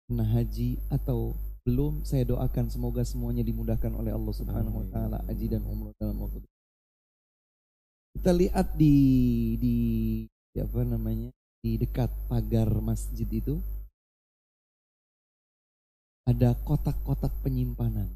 [0.06, 1.34] pernah haji atau
[1.64, 6.20] belum, saya doakan semoga semuanya dimudahkan oleh Allah Subhanahu wa taala haji dan umroh dalam
[6.20, 6.44] waktu
[8.14, 8.96] kita lihat di
[9.58, 9.76] di
[10.62, 11.34] apa namanya
[11.66, 13.58] di dekat pagar masjid itu
[16.24, 18.08] ada kotak-kotak penyimpanan.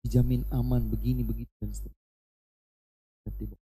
[0.00, 3.60] Dijamin aman begini begitu dan seterusnya.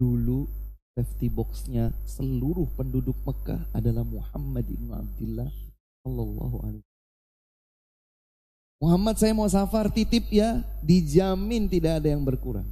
[0.00, 0.48] Dulu
[0.96, 5.52] safety boxnya seluruh penduduk Mekah adalah Muhammad ibn Abdullah
[6.04, 6.86] Sallallahu alaihi
[8.84, 12.68] Muhammad saya mau safar titip ya, dijamin tidak ada yang berkurang.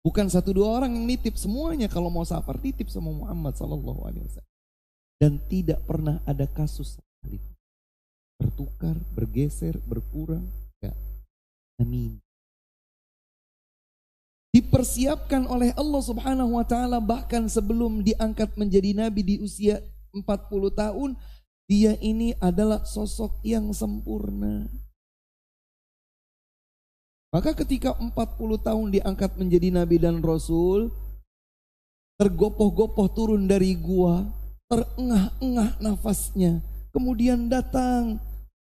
[0.00, 4.24] Bukan satu dua orang yang nitip semuanya kalau mau safar titip sama Muhammad Sallallahu Alaihi
[4.24, 4.54] Wasallam.
[5.20, 7.38] Dan tidak pernah ada kasus sekali
[8.40, 10.42] bertukar, bergeser, berkurang.
[10.82, 10.96] Ya.
[11.78, 12.18] Amin.
[14.52, 19.80] dipersiapkan oleh Allah Subhanahu wa taala bahkan sebelum diangkat menjadi nabi di usia
[20.12, 20.28] 40
[20.76, 21.16] tahun
[21.72, 24.68] dia ini adalah sosok yang sempurna.
[27.32, 28.12] Maka ketika 40
[28.60, 30.92] tahun diangkat menjadi nabi dan rasul,
[32.20, 34.28] tergopoh-gopoh turun dari gua,
[34.68, 36.60] terengah-engah nafasnya.
[36.92, 38.20] Kemudian datang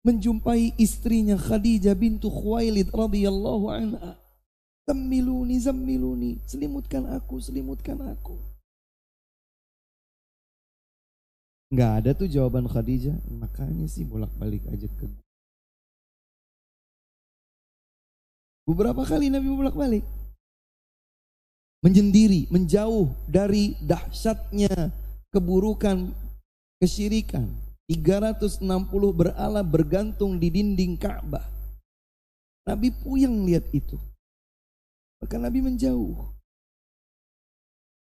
[0.06, 4.22] menjumpai istrinya Khadijah bintu Khuwailid radhiyallahu anha.
[4.86, 8.53] Zammiluni, zammiluni, selimutkan aku, selimutkan aku.
[11.74, 15.10] Enggak ada tuh jawaban Khadijah, makanya sih bolak-balik aja ke
[18.70, 20.06] Beberapa kali Nabi bolak-balik.
[21.82, 24.94] Menyendiri, menjauh dari dahsyatnya
[25.34, 26.14] keburukan
[26.78, 27.50] kesyirikan.
[27.90, 28.64] 360
[29.12, 31.44] berala bergantung di dinding Ka'bah.
[32.70, 33.98] Nabi puyeng lihat itu.
[35.20, 36.16] Maka Nabi menjauh.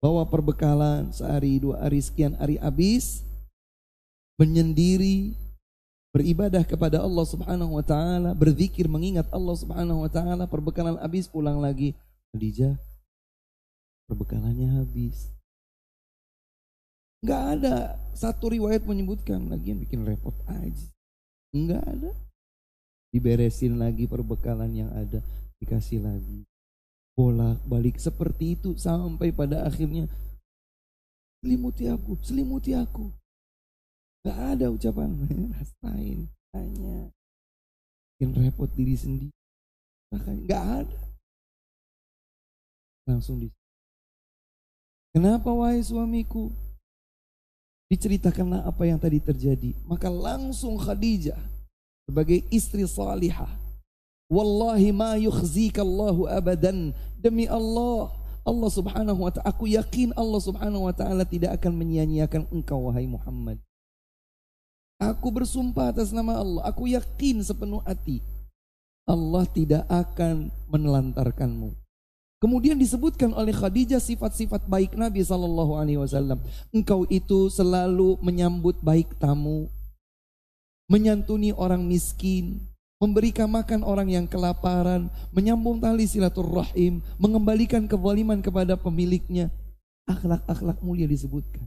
[0.03, 3.32] Bawa perbekalan sehari, dua hari, sekian hari habis.
[4.37, 5.37] Menyendiri,
[6.09, 11.61] beribadah kepada Allah Subhanahu wa taala, berzikir mengingat Allah Subhanahu wa taala, perbekalan habis pulang
[11.61, 11.93] lagi.
[12.33, 12.73] Khadijah
[14.07, 15.31] perbekalannya habis.
[17.23, 17.75] Enggak ada
[18.13, 20.87] satu riwayat menyebutkan lagi yang bikin repot aja.
[21.55, 22.11] Enggak ada.
[23.13, 25.21] Diberesin lagi perbekalan yang ada,
[25.61, 26.43] dikasih lagi.
[27.13, 30.09] Bolak balik seperti itu sampai pada akhirnya
[31.41, 33.13] selimuti aku, selimuti aku.
[34.23, 35.11] Gak ada ucapan
[35.55, 37.11] rasain, tanya.
[38.15, 39.29] Bikin repot diri sendiri.
[40.15, 40.99] Bahkan gak ada.
[43.03, 43.51] Langsung di
[45.13, 46.49] Kenapa wahai suamiku?
[47.91, 49.77] Diceritakanlah apa yang tadi terjadi.
[49.85, 51.37] Maka langsung Khadijah
[52.09, 53.51] sebagai istri salihah.
[54.31, 56.95] Wallahi ma yukhzikallahu abadan.
[57.21, 58.09] Demi Allah,
[58.41, 63.05] Allah subhanahu wa ta'ala, aku yakin Allah subhanahu wa ta'ala tidak akan menyia-nyiakan engkau wahai
[63.05, 63.61] Muhammad.
[65.11, 66.63] Aku bersumpah atas nama Allah.
[66.63, 68.23] Aku yakin sepenuh hati.
[69.03, 71.75] Allah tidak akan menelantarkanmu.
[72.39, 76.39] Kemudian disebutkan oleh Khadijah sifat-sifat baik Nabi Sallallahu Alaihi Wasallam.
[76.71, 79.71] Engkau itu selalu menyambut baik tamu,
[80.91, 82.59] menyantuni orang miskin,
[82.99, 89.47] memberikan makan orang yang kelaparan, menyambung tali silaturrahim, mengembalikan kezaliman kepada pemiliknya.
[90.03, 91.63] Akhlak-akhlak mulia disebutkan.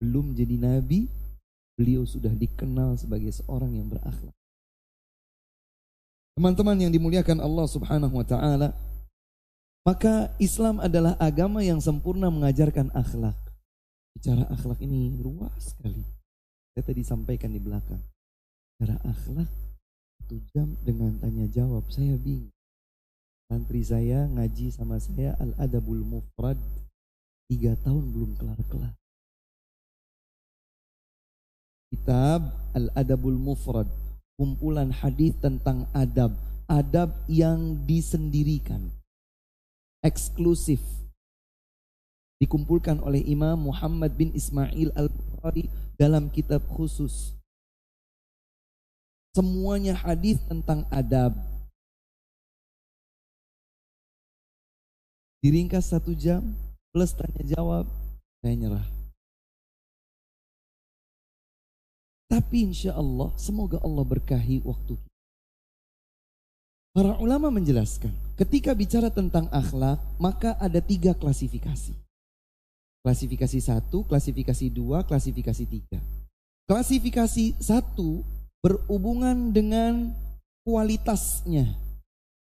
[0.00, 1.12] Belum jadi nabi,
[1.78, 4.34] beliau sudah dikenal sebagai seorang yang berakhlak.
[6.34, 8.74] Teman-teman yang dimuliakan Allah Subhanahu wa taala,
[9.86, 13.38] maka Islam adalah agama yang sempurna mengajarkan akhlak.
[14.18, 16.02] Bicara akhlak ini luas sekali.
[16.74, 18.02] Saya tadi sampaikan di belakang.
[18.74, 19.50] Bicara akhlak
[20.18, 22.50] satu jam dengan tanya jawab, saya bingung.
[23.48, 26.58] Santri saya ngaji sama saya Al-Adabul Mufrad
[27.48, 28.97] tiga tahun belum kelar-kelar.
[31.88, 33.88] Kitab Al-Adabul Mufrad,
[34.36, 36.36] kumpulan hadis tentang adab,
[36.68, 38.92] adab yang disendirikan,
[40.04, 40.84] eksklusif.
[42.38, 45.66] Dikumpulkan oleh Imam Muhammad bin Ismail Al-Bukhari
[45.98, 47.34] dalam kitab khusus.
[49.34, 51.34] Semuanya hadis tentang adab.
[55.42, 56.54] Diringkas satu jam
[56.92, 57.88] plus tanya jawab,
[58.42, 58.97] saya nyerah.
[62.28, 65.16] Tapi insya Allah, semoga Allah berkahi waktu kita.
[66.92, 71.96] Para ulama menjelaskan, ketika bicara tentang akhlak, maka ada tiga klasifikasi.
[73.00, 76.00] Klasifikasi satu, klasifikasi dua, klasifikasi tiga.
[76.68, 78.20] Klasifikasi satu
[78.60, 80.12] berhubungan dengan
[80.66, 81.70] kualitasnya.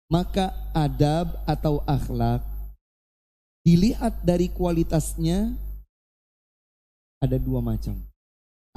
[0.10, 2.42] Maka adab atau akhlak
[3.62, 5.54] dilihat dari kualitasnya
[7.22, 8.09] ada dua macam.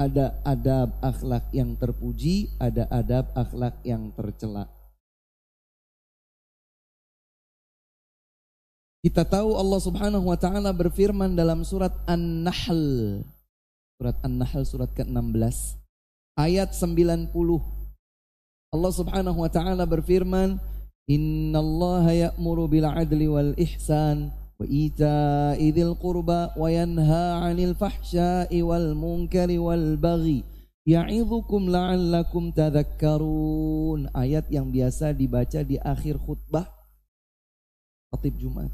[0.03, 4.67] Ada adab akhlak yang terpuji, ada adab akhlak yang tercela.
[9.03, 13.23] Kita tahu Allah Subhanahu wa taala berfirman dalam surat An-Nahl.
[13.99, 15.79] Surat An-Nahl surat ke-16
[16.35, 17.31] ayat 90.
[18.75, 20.59] Allah Subhanahu wa taala berfirman,
[21.07, 30.40] "Innallaha ya'muru bil 'adli wal ihsan وإيتاء ذي القربى وينهى عن الفحشاء والمنكر والبغي
[30.88, 36.66] يعظكم لعلكم تذكرون ayat yang biasa dibaca di akhir khutbah
[38.10, 38.74] khatib Jumat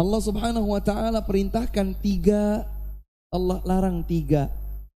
[0.00, 2.66] Allah Subhanahu wa taala perintahkan tiga
[3.30, 4.50] Allah larang tiga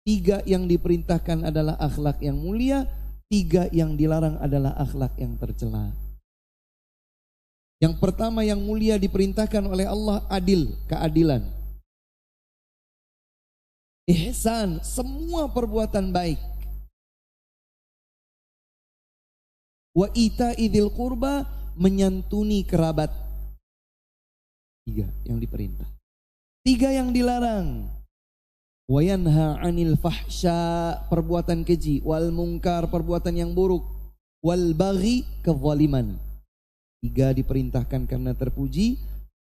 [0.06, 2.88] tiga yang diperintahkan adalah akhlak yang mulia
[3.32, 5.88] Tiga yang dilarang adalah akhlak yang tercela.
[7.77, 11.45] Yang pertama yang mulia diperintahkan oleh Allah adil, keadilan.
[14.07, 16.41] Ihsan, semua perbuatan baik.
[19.93, 21.45] Wa ita idil kurba,
[21.77, 23.13] menyantuni kerabat.
[24.87, 25.89] Tiga yang diperintah.
[26.65, 27.97] Tiga yang dilarang
[28.87, 33.83] wa yanha 'anil fahsya perbuatan keji wal mungkar perbuatan yang buruk
[34.39, 36.15] wal baghi kezaliman
[37.03, 38.97] tiga diperintahkan karena terpuji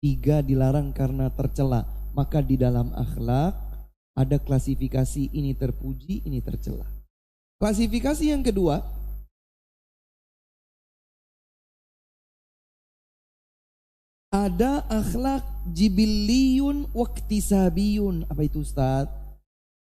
[0.05, 1.87] tiga dilarang karena tercela.
[2.15, 3.57] Maka di dalam akhlak
[4.15, 6.87] ada klasifikasi ini terpuji ini tercela.
[7.59, 8.79] Klasifikasi yang kedua
[14.35, 18.27] ada akhlak jibiliyun waktisabiyun.
[18.27, 19.07] Apa itu Ustaz?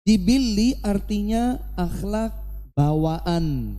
[0.07, 2.32] Dibili artinya akhlak
[2.74, 3.76] bawaan.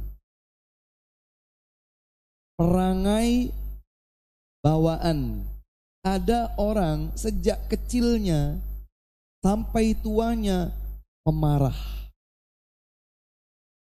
[2.61, 3.49] Perangai
[4.65, 5.45] bawaan.
[6.01, 8.57] Ada orang sejak kecilnya
[9.45, 10.73] sampai tuanya
[11.25, 11.77] pemarah.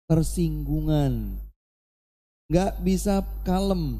[0.09, 1.37] Tersinggungan.
[2.49, 3.99] Gak bisa kalem.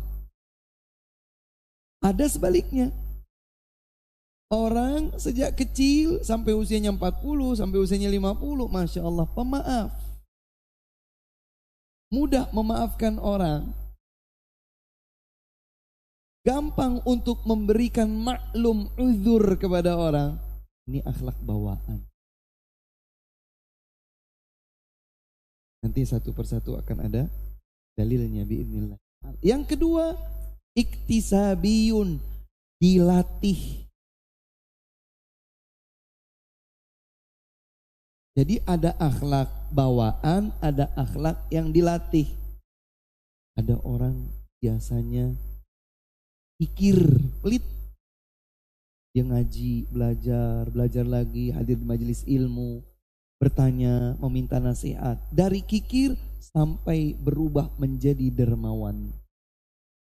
[2.02, 2.90] Ada sebaliknya.
[4.48, 9.92] Orang sejak kecil sampai usianya 40, sampai usianya 50, Masya Allah, pemaaf.
[12.08, 13.68] Mudah memaafkan orang.
[16.48, 20.40] Gampang untuk memberikan maklum uzur kepada orang.
[20.88, 22.08] Ini akhlak bawaan.
[25.84, 27.28] Nanti satu persatu akan ada
[28.00, 28.96] dalilnya biiznillah.
[29.44, 30.16] Yang kedua,
[30.72, 32.24] iktisabiyun
[32.80, 33.88] dilatih
[38.38, 42.30] Jadi ada akhlak bawaan, ada akhlak yang dilatih.
[43.58, 44.30] Ada orang
[44.62, 45.34] biasanya
[46.58, 46.98] pikir,
[47.42, 47.64] pelit.
[49.14, 52.86] Dia ngaji, belajar, belajar lagi, hadir di majelis ilmu,
[53.42, 55.18] bertanya, meminta nasihat.
[55.34, 59.10] Dari kikir sampai berubah menjadi dermawan.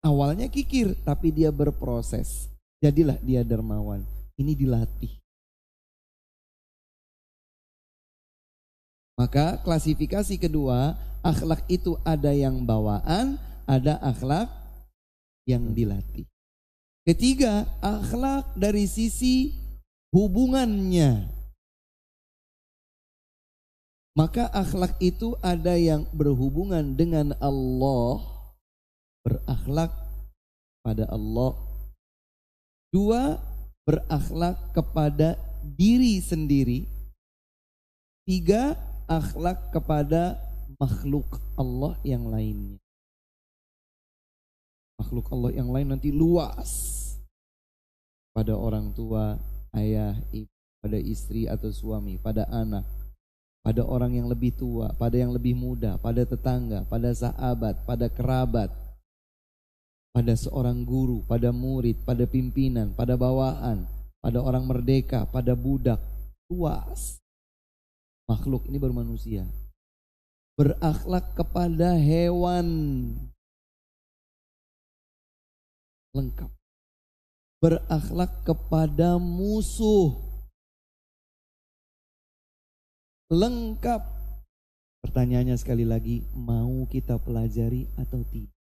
[0.05, 2.49] Awalnya kikir, tapi dia berproses.
[2.80, 4.05] Jadilah dia dermawan.
[4.36, 5.20] Ini dilatih.
[9.16, 14.51] Maka klasifikasi kedua, akhlak itu ada yang bawaan, ada akhlak
[15.49, 16.34] yang dilatih.
[17.05, 19.52] Ketiga, akhlak dari sisi
[20.09, 21.28] hubungannya.
[24.16, 28.24] Maka akhlak itu ada yang berhubungan dengan Allah,
[29.20, 29.92] berakhlak
[30.80, 31.52] pada Allah.
[32.88, 33.36] Dua,
[33.84, 36.88] berakhlak kepada diri sendiri.
[38.24, 38.80] Tiga,
[39.11, 40.40] akhlak kepada
[40.80, 42.84] makhluk Allah yang lainnya.
[45.01, 46.70] Makhluk Allah yang lain nanti luas.
[48.34, 49.38] Pada orang tua,
[49.78, 50.51] ayah, ibu,
[50.82, 52.82] pada istri atau suami, pada anak,
[53.62, 58.70] pada orang yang lebih tua, pada yang lebih muda, pada tetangga, pada sahabat, pada kerabat,
[60.11, 63.86] pada seorang guru, pada murid, pada pimpinan, pada bawahan,
[64.18, 66.03] pada orang merdeka, pada budak,
[66.51, 67.24] luas
[68.24, 69.45] makhluk ini baru manusia
[70.57, 72.68] berakhlak kepada hewan
[76.14, 76.50] lengkap.
[77.58, 80.14] Berakhlak kepada musuh.
[83.28, 84.02] Lengkap.
[85.04, 88.54] Pertanyaannya sekali lagi mau kita pelajari atau tidak?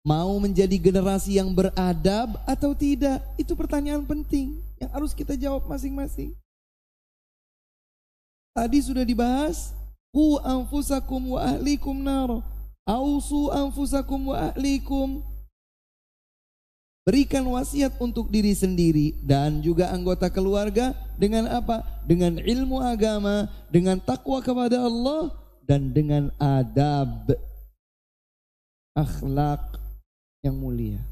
[0.00, 3.20] Mau menjadi generasi yang beradab atau tidak?
[3.36, 6.32] Itu pertanyaan penting yang harus kita jawab masing-masing.
[8.56, 9.76] Tadi sudah dibahas,
[10.10, 12.42] ku anfusakum wa ahlikum nar.
[12.88, 15.22] Ausu anfusakum wa ahlikum.
[17.10, 21.82] Berikan wasiat untuk diri sendiri dan juga anggota keluarga dengan apa?
[22.06, 25.34] Dengan ilmu agama, dengan takwa kepada Allah
[25.66, 27.34] dan dengan adab
[28.94, 29.82] akhlak
[30.46, 31.02] yang mulia.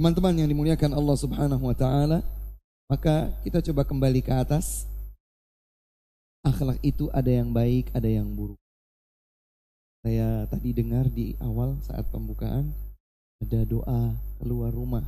[0.00, 2.24] Teman-teman yang dimuliakan Allah Subhanahu wa taala,
[2.88, 4.88] maka kita coba kembali ke atas.
[6.48, 8.56] Akhlak itu ada yang baik, ada yang buruk.
[10.00, 12.87] Saya tadi dengar di awal saat pembukaan
[13.38, 14.00] ada doa
[14.42, 15.06] keluar rumah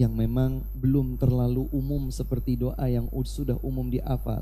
[0.00, 4.40] yang memang belum terlalu umum seperti doa yang sudah umum dihafal.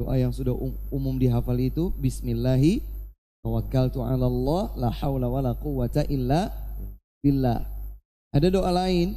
[0.00, 2.80] Doa yang sudah um, umum dihafal itu Bismillahi
[3.44, 6.48] tawakkaltu 'ala Allah la haula wala quwata illa
[7.20, 7.68] billah.
[8.32, 9.12] Ada doa lain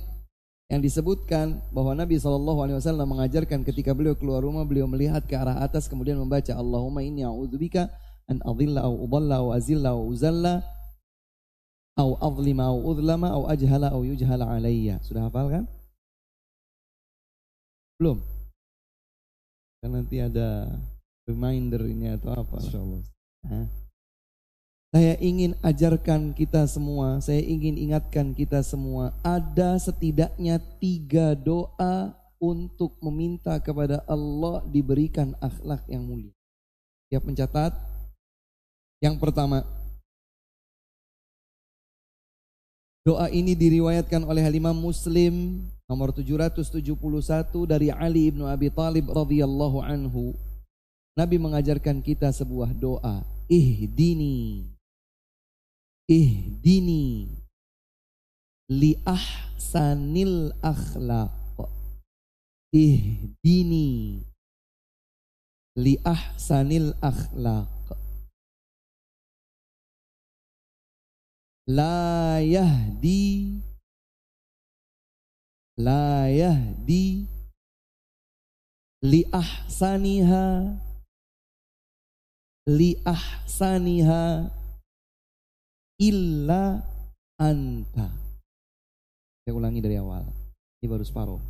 [0.67, 5.87] yang disebutkan bahwa Nabi SAW mengajarkan ketika beliau keluar rumah beliau melihat ke arah atas
[5.87, 7.87] kemudian membaca Allahumma inni a'udzubika
[8.27, 10.59] an adhilla au udalla au azilla au uzalla
[11.97, 15.01] au adlima au udlama au ajhala au yujhala alayya.
[15.01, 15.65] Sudah hafal kan?
[17.97, 18.21] Belum?
[19.81, 20.69] Kan nanti ada
[21.25, 22.61] reminder ini atau apa?
[22.61, 23.01] Insyaallah.
[24.87, 32.95] Saya ingin ajarkan kita semua, saya ingin ingatkan kita semua, ada setidaknya tiga doa untuk
[33.03, 36.31] meminta kepada Allah diberikan akhlak yang mulia.
[37.11, 37.75] Siap mencatat?
[39.03, 39.61] Yang pertama,
[43.07, 46.83] doa ini diriwayatkan oleh Imam Muslim nomor 771
[47.63, 50.35] dari Ali ibnu Abi Talib radhiyallahu anhu.
[51.15, 54.67] Nabi mengajarkan kita sebuah doa, ihdini.
[56.03, 57.31] Ihdini.
[58.67, 61.31] Li ahsanil akhlaq.
[62.75, 64.19] Ihdini.
[65.79, 67.76] Li ahsanil akhlaq
[71.67, 73.59] la yahdi
[75.77, 77.27] la yahdi
[79.03, 80.73] li ahsaniha
[82.67, 84.51] li ahsaniha
[86.01, 86.81] illa
[87.39, 88.09] anta.
[89.43, 90.27] Saya ulangi dari awal.
[90.81, 91.41] Ini baru separuh.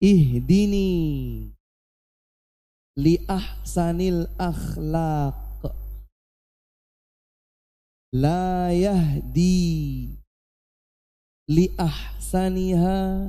[0.00, 0.90] Ihdini
[2.96, 5.43] li ahsanil akhlaq.
[8.14, 10.06] La yahdi
[11.50, 13.26] li ahsaniha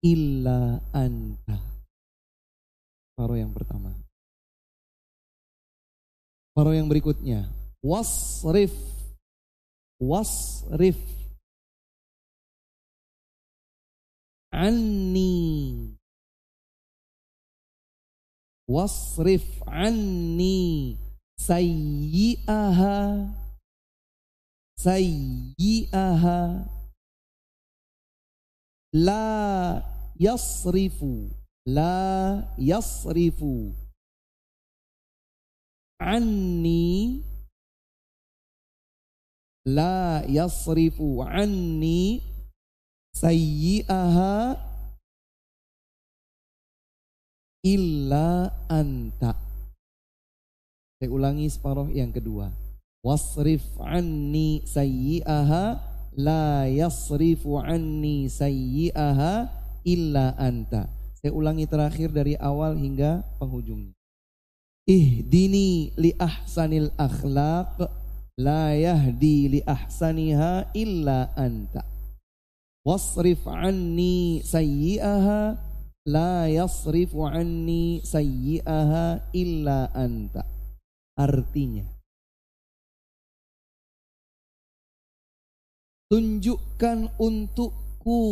[0.00, 1.60] illa anta.
[3.12, 3.92] Paruh yang pertama.
[6.56, 7.44] Paruh yang berikutnya
[7.84, 8.72] wasrif
[10.00, 10.96] wasrif
[14.48, 15.92] anni
[18.64, 20.96] wasrif anni
[21.46, 22.96] sayyi'aha
[24.84, 26.38] sayyi'aha
[28.92, 29.26] la
[30.26, 31.12] yasrifu
[31.64, 31.96] la
[32.70, 33.72] yasrifu
[36.00, 37.24] anni
[39.64, 41.08] la yasrifu
[41.42, 42.24] anni
[43.12, 44.56] sayyi'aha
[47.64, 49.49] illa anta.
[51.00, 52.52] Saya ulangi separuh yang kedua.
[53.00, 55.80] Wasrif anni sayyi'aha
[56.20, 59.48] la yasrifu anni sayyi'aha
[59.88, 60.92] illa anta.
[61.16, 63.96] Saya ulangi terakhir dari awal hingga penghujungnya.
[64.84, 67.80] Ihdini li ahsanil akhlaq
[68.36, 71.80] la yahdi li ahsaniha illa anta
[72.84, 75.56] wasrif anni sayyi'aha
[76.04, 80.59] la yasrifu anni sayyi'aha illa anta
[81.20, 81.84] artinya.
[86.08, 88.22] Tunjukkan untukku.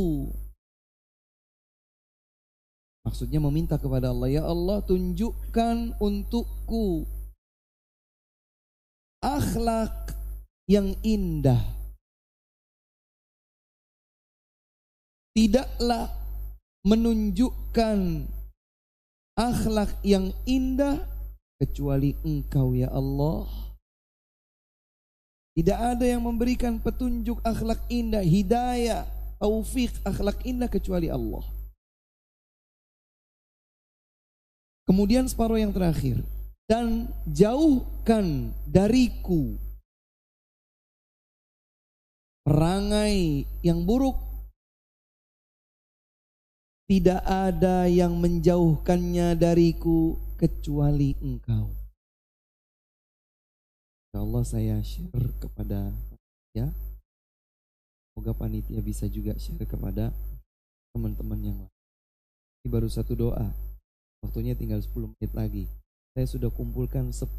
[3.05, 7.07] Maksudnya meminta kepada Allah ya Allah tunjukkan untukku.
[9.23, 10.17] Akhlak
[10.67, 11.61] yang indah.
[15.39, 16.11] Tidaklah
[16.83, 18.27] menunjukkan
[19.39, 20.99] akhlak yang indah
[21.59, 23.47] kecuali Engkau ya Allah.
[25.59, 29.03] Tidak ada yang memberikan petunjuk akhlak indah, hidayah,
[29.43, 31.43] taufik akhlak indah kecuali Allah.
[34.87, 36.23] Kemudian separuh yang terakhir
[36.71, 39.59] dan jauhkan dariku
[42.47, 44.17] perangai yang buruk
[46.89, 51.67] tidak ada yang menjauhkannya dariku kecuali engkau.
[54.15, 55.91] Ya Allah saya share kepada
[56.55, 56.71] ya.
[58.15, 60.15] Semoga panitia bisa juga share kepada
[60.95, 61.77] teman-teman yang lain.
[62.63, 63.51] Ini baru satu doa.
[64.23, 65.67] Waktunya tinggal 10 menit lagi
[66.19, 67.31] saya sudah kumpulkan 10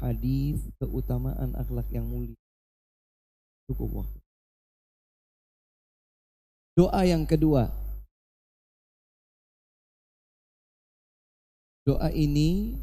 [0.00, 2.32] hadis keutamaan akhlak yang mulia.
[3.68, 4.18] Cukup waktu.
[6.72, 7.68] Doa yang kedua.
[11.82, 12.78] Doa ini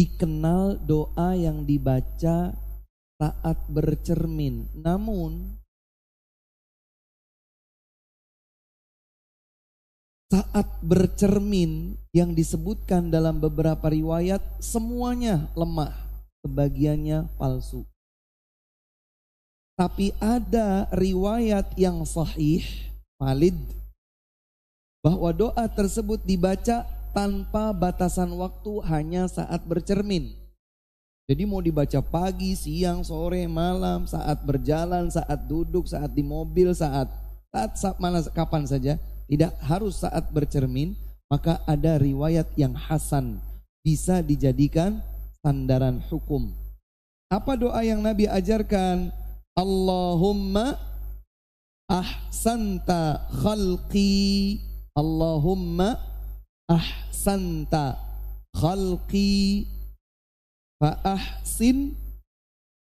[0.00, 2.56] dikenal doa yang dibaca
[3.20, 4.64] saat bercermin.
[4.72, 5.60] Namun
[10.32, 15.92] saat bercermin yang disebutkan dalam beberapa riwayat semuanya lemah,
[16.40, 17.84] sebagiannya palsu.
[19.76, 22.64] Tapi ada riwayat yang sahih,
[23.20, 23.56] valid,
[25.04, 30.34] bahwa doa tersebut dibaca tanpa batasan waktu hanya saat bercermin.
[31.30, 37.06] Jadi mau dibaca pagi, siang, sore, malam, saat berjalan, saat duduk, saat di mobil, saat
[37.50, 38.94] saat, saat mana kapan saja,
[39.26, 40.94] tidak harus saat bercermin,
[41.30, 43.38] maka ada riwayat yang hasan
[43.82, 45.02] bisa dijadikan
[45.42, 46.50] sandaran hukum.
[47.30, 49.14] Apa doa yang Nabi ajarkan?
[49.54, 50.78] Allahumma
[51.90, 54.58] ahsanta khalqi
[54.94, 56.09] Allahumma
[56.70, 57.98] ahsanta
[58.54, 59.66] khalqi
[60.78, 61.98] fa ahsin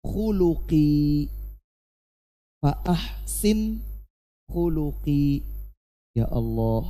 [0.01, 1.29] khuluqi.
[2.65, 3.85] Fa ahsin
[4.49, 5.45] khuluqi.
[6.17, 6.89] Ya Allah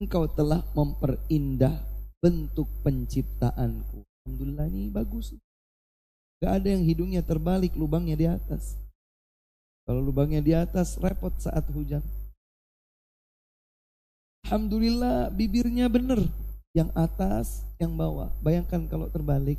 [0.00, 1.76] engkau telah memperindah
[2.24, 4.00] bentuk penciptaanku.
[4.24, 5.36] Alhamdulillah ini bagus.
[6.40, 8.80] Gak ada yang hidungnya terbalik lubangnya di atas.
[9.84, 12.00] Kalau lubangnya di atas repot saat hujan
[14.44, 16.20] Alhamdulillah bibirnya benar
[16.76, 19.56] yang atas yang bawah bayangkan kalau terbalik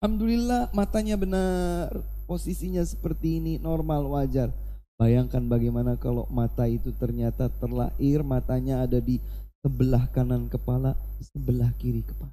[0.00, 1.92] Alhamdulillah matanya benar,
[2.24, 4.48] posisinya seperti ini normal wajar.
[4.96, 9.20] Bayangkan bagaimana kalau mata itu ternyata terlahir matanya ada di
[9.60, 12.32] sebelah kanan kepala, sebelah kiri kepala.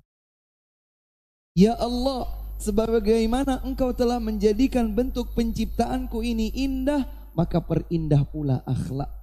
[1.59, 7.03] Ya Allah, sebagaimana engkau telah menjadikan bentuk penciptaanku ini indah,
[7.35, 9.16] maka perindah pula akhlak.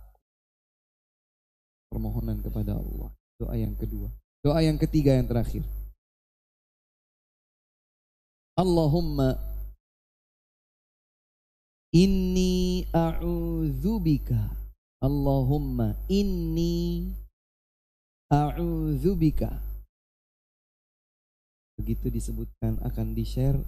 [1.95, 3.15] Permohonan kepada Allah.
[3.39, 4.11] Doa yang kedua.
[4.43, 5.63] Doa yang ketiga yang terakhir.
[8.59, 9.39] Allahumma
[11.95, 14.51] inni a'udzubika
[14.99, 17.07] Allahumma inni
[18.31, 19.51] a'udzubika
[21.79, 23.59] begitu disebutkan akan di-share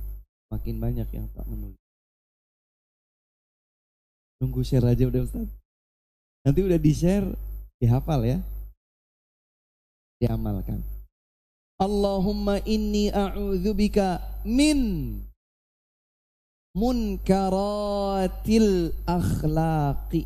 [0.51, 1.79] makin banyak yang tak menulis
[4.43, 5.51] nunggu share aja udah Ustaz
[6.43, 7.31] nanti udah di-share
[7.81, 8.41] dihafal ya.
[10.20, 10.81] Diamalkan.
[11.77, 15.20] Allahumma inni a'udzubika min
[16.72, 17.37] munkaratil
[19.05, 20.24] akhlaqi.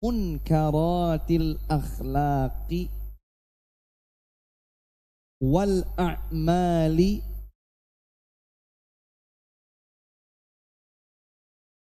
[0.00, 2.88] Munkaratil akhlaqi.
[5.44, 7.20] Wal a'mali.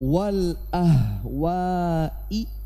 [0.04, 2.62] Wal ahwa'i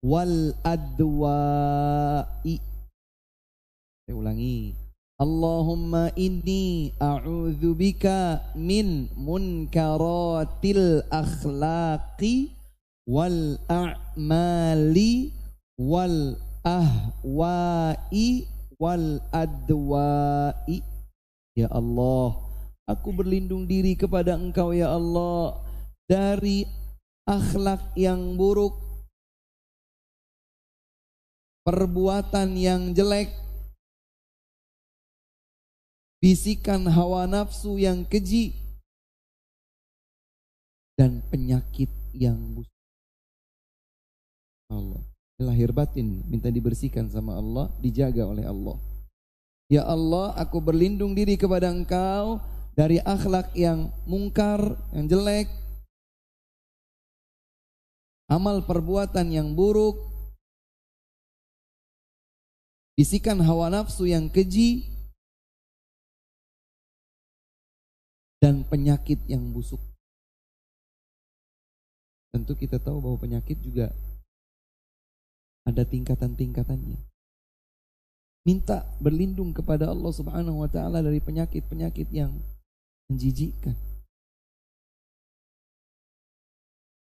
[0.00, 2.56] wal adwa'i
[4.10, 4.74] saya ulangi.
[5.22, 12.50] Allahumma inni a'udzubika min munkaratil akhlaqi
[13.06, 15.30] wal a'mali
[15.78, 16.34] wal
[16.66, 18.50] ahwa'i
[18.82, 20.82] wal adwa'i.
[21.54, 22.34] Ya Allah,
[22.90, 25.54] aku berlindung diri kepada Engkau ya Allah
[26.10, 26.66] dari
[27.30, 28.74] akhlak yang buruk,
[31.70, 33.30] perbuatan yang jelek,
[36.18, 38.50] bisikan hawa nafsu yang keji,
[40.98, 42.74] dan penyakit yang busuk.
[44.74, 44.98] Allah.
[45.38, 48.74] Lahir batin minta dibersihkan sama Allah, dijaga oleh Allah.
[49.70, 52.42] Ya Allah, aku berlindung diri kepada Engkau
[52.74, 55.46] dari akhlak yang mungkar, yang jelek,
[58.26, 60.09] amal perbuatan yang buruk,
[63.00, 64.84] bisikan hawa nafsu yang keji,
[68.44, 69.80] dan penyakit yang busuk.
[72.28, 73.88] Tentu kita tahu bahwa penyakit juga
[75.64, 77.00] ada tingkatan-tingkatannya.
[78.44, 82.36] Minta berlindung kepada Allah Subhanahu wa taala dari penyakit-penyakit yang
[83.08, 83.80] menjijikkan.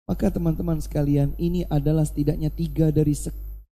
[0.09, 3.12] Maka teman-teman sekalian, ini adalah setidaknya tiga dari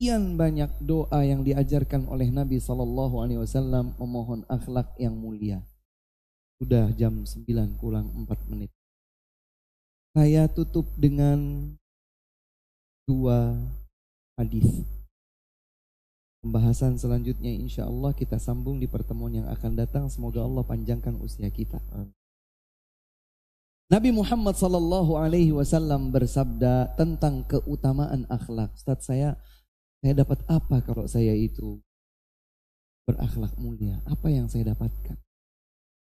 [0.01, 5.61] sekian banyak doa yang diajarkan oleh Nabi Sallallahu Alaihi Wasallam memohon akhlak yang mulia.
[6.57, 7.45] Sudah jam 9
[7.77, 8.73] kurang 4 menit.
[10.17, 11.69] Saya tutup dengan
[13.05, 13.53] dua
[14.41, 14.89] hadis.
[16.41, 20.09] Pembahasan selanjutnya insya Allah kita sambung di pertemuan yang akan datang.
[20.09, 21.77] Semoga Allah panjangkan usia kita.
[23.93, 28.73] Nabi Muhammad Sallallahu Alaihi Wasallam bersabda tentang keutamaan akhlak.
[28.73, 29.37] Ustaz saya,
[30.01, 31.77] saya dapat apa kalau saya itu
[33.05, 34.01] berakhlak mulia?
[34.09, 35.17] Apa yang saya dapatkan?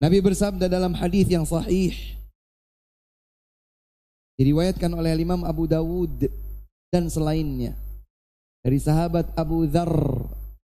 [0.00, 1.92] Nabi bersabda dalam hadis yang sahih
[4.40, 6.30] diriwayatkan oleh Imam Abu Dawud
[6.88, 7.76] dan selainnya
[8.64, 9.92] dari sahabat Abu Dzar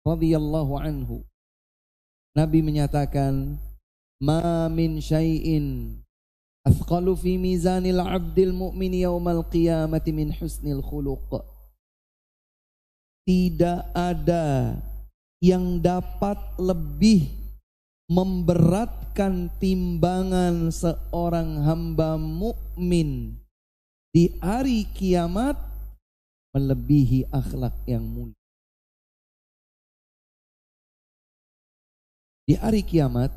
[0.02, 1.22] radhiyallahu anhu
[2.34, 3.60] Nabi menyatakan
[4.18, 6.00] ma min syai'in
[6.66, 11.51] athqalu fi mizanil 'abdil mu'min yaumal qiyamati min husnil khuluq
[13.22, 14.74] tidak ada
[15.42, 17.30] yang dapat lebih
[18.10, 23.38] memberatkan timbangan seorang hamba mukmin
[24.12, 25.56] di hari kiamat
[26.52, 28.36] melebihi akhlak yang mulia.
[32.42, 33.30] Di hari kiamat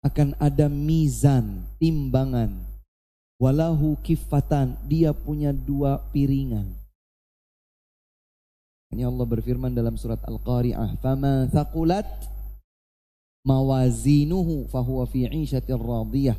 [0.00, 2.50] akan ada mizan, timbangan.
[3.36, 6.79] Walahu kifatan, dia punya dua piringan.
[8.90, 12.06] Ini Allah berfirman dalam surat Al-Qari'ah, "Fama thaqulat
[13.46, 16.34] mawazinuhu fahuwa fi 'ishatir radiyah."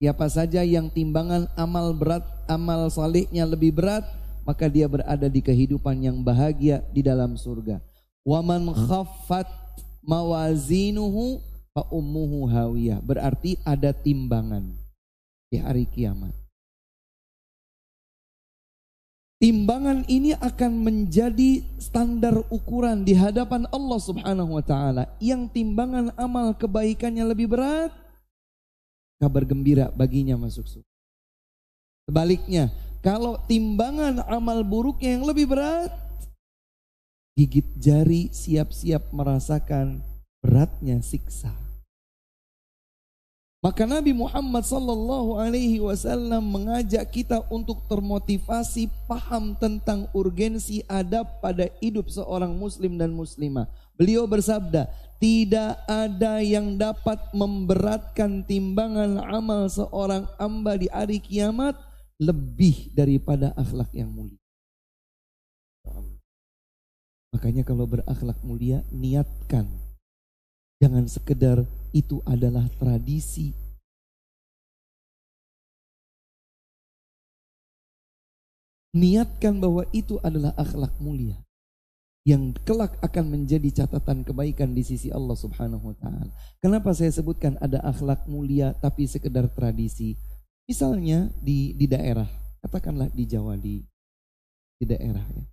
[0.00, 4.04] Siapa saja yang timbangan amal berat, amal salihnya lebih berat,
[4.48, 7.84] maka dia berada di kehidupan yang bahagia di dalam surga.
[8.24, 9.48] Wa man khaffat
[10.04, 11.40] mawazinuhu
[11.76, 13.04] fa hawiyah.
[13.04, 14.72] Berarti ada timbangan
[15.52, 16.39] di hari kiamat.
[19.40, 25.08] Timbangan ini akan menjadi standar ukuran di hadapan Allah Subhanahu wa taala.
[25.16, 27.88] Yang timbangan amal kebaikannya lebih berat,
[29.16, 30.92] kabar gembira baginya masuk surga.
[32.04, 32.68] Sebaliknya,
[33.00, 35.88] kalau timbangan amal buruknya yang lebih berat,
[37.32, 40.04] gigit jari siap-siap merasakan
[40.44, 41.69] beratnya siksa.
[43.60, 51.68] Maka Nabi Muhammad sallallahu alaihi wasallam mengajak kita untuk termotivasi paham tentang urgensi adab pada
[51.84, 53.68] hidup seorang muslim dan muslimah.
[54.00, 54.88] Beliau bersabda,
[55.20, 61.76] tidak ada yang dapat memberatkan timbangan amal seorang hamba di hari kiamat
[62.16, 64.40] lebih daripada akhlak yang mulia.
[67.36, 69.68] Makanya kalau berakhlak mulia niatkan
[70.80, 71.60] Jangan sekedar
[71.90, 73.54] itu adalah tradisi.
[78.90, 81.38] Niatkan bahwa itu adalah akhlak mulia
[82.26, 86.32] yang kelak akan menjadi catatan kebaikan di sisi Allah Subhanahu wa taala.
[86.60, 90.18] Kenapa saya sebutkan ada akhlak mulia tapi sekedar tradisi?
[90.68, 92.28] Misalnya di di daerah,
[92.60, 93.80] katakanlah di Jawa di
[94.76, 95.44] di daerah ya.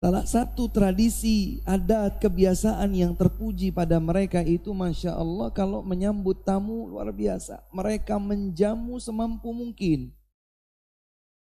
[0.00, 6.88] Salah satu tradisi adat kebiasaan yang terpuji pada mereka itu Masya Allah kalau menyambut tamu
[6.88, 7.60] luar biasa.
[7.68, 10.08] Mereka menjamu semampu mungkin.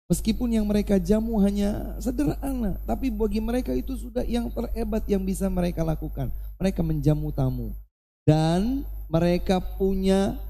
[0.08, 2.80] Meskipun yang mereka jamu hanya sederhana.
[2.88, 6.32] Tapi bagi mereka itu sudah yang terhebat yang bisa mereka lakukan.
[6.56, 7.76] Mereka menjamu tamu.
[8.24, 10.40] Dan mereka punya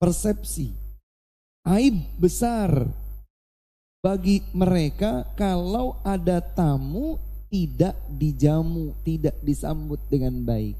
[0.00, 0.72] persepsi.
[1.60, 2.88] Aib besar
[4.00, 10.74] bagi mereka kalau ada tamu tidak dijamu, tidak disambut dengan baik.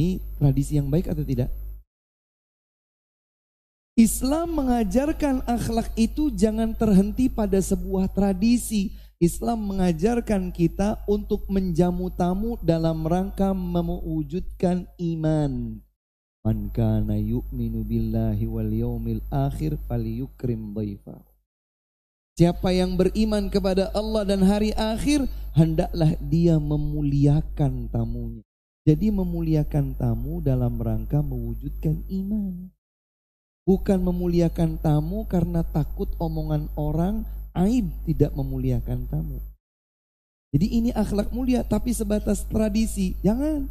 [0.00, 1.52] Ini tradisi yang baik atau tidak?
[4.00, 8.96] Islam mengajarkan akhlak itu jangan terhenti pada sebuah tradisi.
[9.20, 15.84] Islam mengajarkan kita untuk menjamu tamu dalam rangka mewujudkan iman.
[16.40, 21.29] Man kana yu'minu billahi wal yawmil akhir falyukrim dhaifahu.
[22.38, 28.44] Siapa yang beriman kepada Allah dan hari akhir, hendaklah dia memuliakan tamunya.
[28.88, 32.72] Jadi memuliakan tamu dalam rangka mewujudkan iman.
[33.68, 39.38] Bukan memuliakan tamu karena takut omongan orang, aib tidak memuliakan tamu.
[40.50, 43.14] Jadi ini akhlak mulia tapi sebatas tradisi.
[43.22, 43.68] Jangan.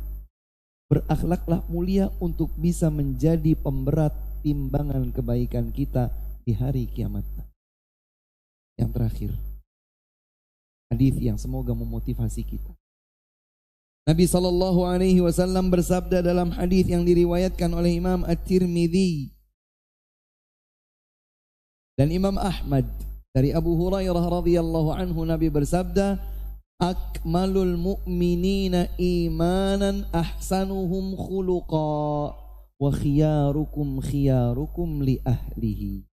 [0.87, 6.09] Berakhlaklah mulia untuk bisa menjadi pemberat timbangan kebaikan kita
[6.47, 7.48] di hari kiamat.
[8.79, 9.31] Yang terakhir,
[10.87, 12.71] hadis yang semoga memotivasi kita.
[14.09, 19.35] Nabi Shallallahu Alaihi Wasallam bersabda dalam hadis yang diriwayatkan oleh Imam At-Tirmidzi.
[21.93, 22.87] Dan Imam Ahmad
[23.35, 26.17] dari Abu Hurairah radhiyallahu anhu Nabi bersabda
[26.81, 32.33] akmalul mu'minina imanan ahsanuhum khuluqa
[32.79, 36.08] wa khiyarukum khiyarukum li ahlihi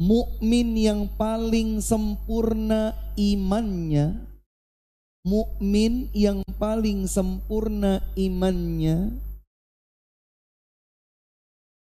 [0.00, 4.18] mukmin yang paling sempurna imannya,
[5.22, 9.14] mukmin yang paling sempurna imannya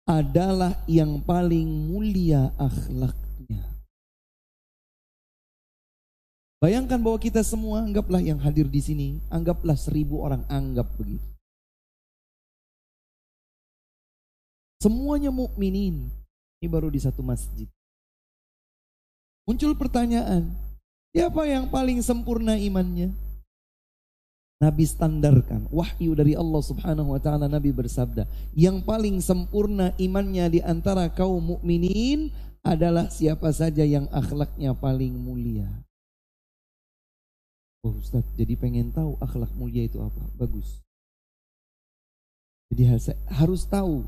[0.09, 3.61] adalah yang paling mulia akhlaknya.
[6.59, 11.23] Bayangkan bahwa kita semua anggaplah yang hadir di sini, anggaplah seribu orang anggap begitu.
[14.79, 16.07] Semuanya mukminin.
[16.59, 17.67] Ini baru di satu masjid.
[19.49, 20.53] Muncul pertanyaan,
[21.09, 23.09] siapa yang paling sempurna imannya?
[24.61, 30.59] Nabi standarkan, wahyu dari Allah Subhanahu wa taala Nabi bersabda, yang paling sempurna imannya di
[30.61, 32.29] antara kaum mukminin
[32.61, 35.65] adalah siapa saja yang akhlaknya paling mulia.
[37.81, 40.29] Oh Ustaz, jadi pengen tahu akhlak mulia itu apa?
[40.37, 40.77] Bagus.
[42.69, 42.85] Jadi
[43.33, 44.05] harus tahu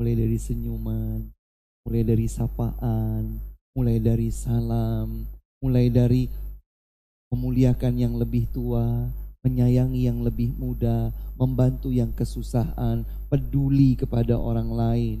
[0.00, 1.28] mulai dari senyuman,
[1.84, 5.26] mulai dari sapaan, mulai dari salam,
[5.62, 6.26] mulai dari
[7.30, 9.06] memuliakan yang lebih tua,
[9.46, 15.16] menyayangi yang lebih muda, membantu yang kesusahan, peduli kepada orang lain,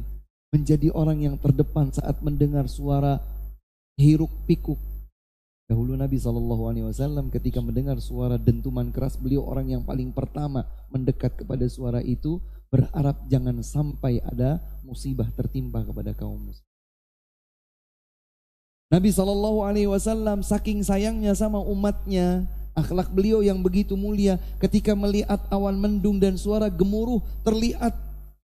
[0.50, 3.22] menjadi orang yang terdepan saat mendengar suara
[3.94, 4.80] hiruk pikuk
[5.70, 10.66] Dahulu Nabi Shallallahu Alaihi Wasallam ketika mendengar suara dentuman keras, beliau orang yang paling pertama
[10.90, 12.42] mendekat kepada suara itu,
[12.74, 16.69] berharap jangan sampai ada musibah tertimpa kepada kaum muslim.
[18.90, 22.42] Nabi Shallallahu Alaihi Wasallam saking sayangnya sama umatnya,
[22.74, 27.94] akhlak beliau yang begitu mulia, ketika melihat awan mendung dan suara gemuruh, terlihat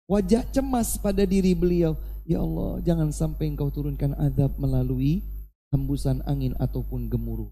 [0.07, 1.99] wajah cemas pada diri beliau.
[2.23, 5.19] Ya Allah, jangan sampai engkau turunkan adab melalui
[5.67, 7.51] hembusan angin ataupun gemuruh.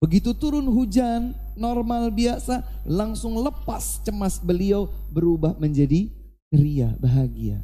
[0.00, 6.08] Begitu turun hujan normal biasa langsung lepas cemas beliau berubah menjadi
[6.48, 7.60] ceria, bahagia.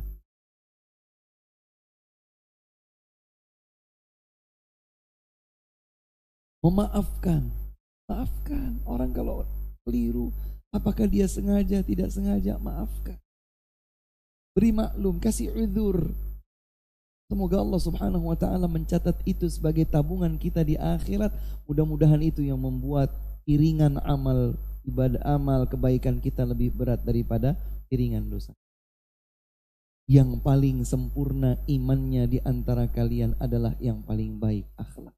[6.58, 7.46] Memaafkan,
[8.10, 9.46] maafkan orang kalau
[9.86, 10.34] keliru,
[10.74, 13.14] apakah dia sengaja tidak sengaja maafkan.
[14.58, 16.10] Beri maklum, kasih udur,
[17.28, 21.28] Semoga Allah Subhanahu wa taala mencatat itu sebagai tabungan kita di akhirat.
[21.68, 23.12] Mudah-mudahan itu yang membuat
[23.44, 24.56] iringan amal
[24.88, 27.52] ibadah amal kebaikan kita lebih berat daripada
[27.92, 28.56] iringan dosa.
[30.08, 35.17] Yang paling sempurna imannya di antara kalian adalah yang paling baik akhlak.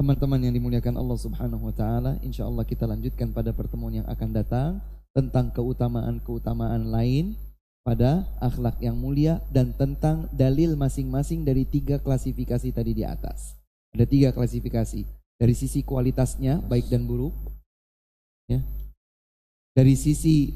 [0.00, 4.80] Teman-teman yang dimuliakan Allah Subhanahu wa taala, insyaallah kita lanjutkan pada pertemuan yang akan datang
[5.12, 7.36] tentang keutamaan-keutamaan lain
[7.84, 13.60] pada akhlak yang mulia dan tentang dalil masing-masing dari tiga klasifikasi tadi di atas.
[13.92, 15.04] Ada tiga klasifikasi
[15.36, 17.36] dari sisi kualitasnya baik dan buruk,
[18.48, 18.64] ya.
[19.76, 20.48] Dari sisi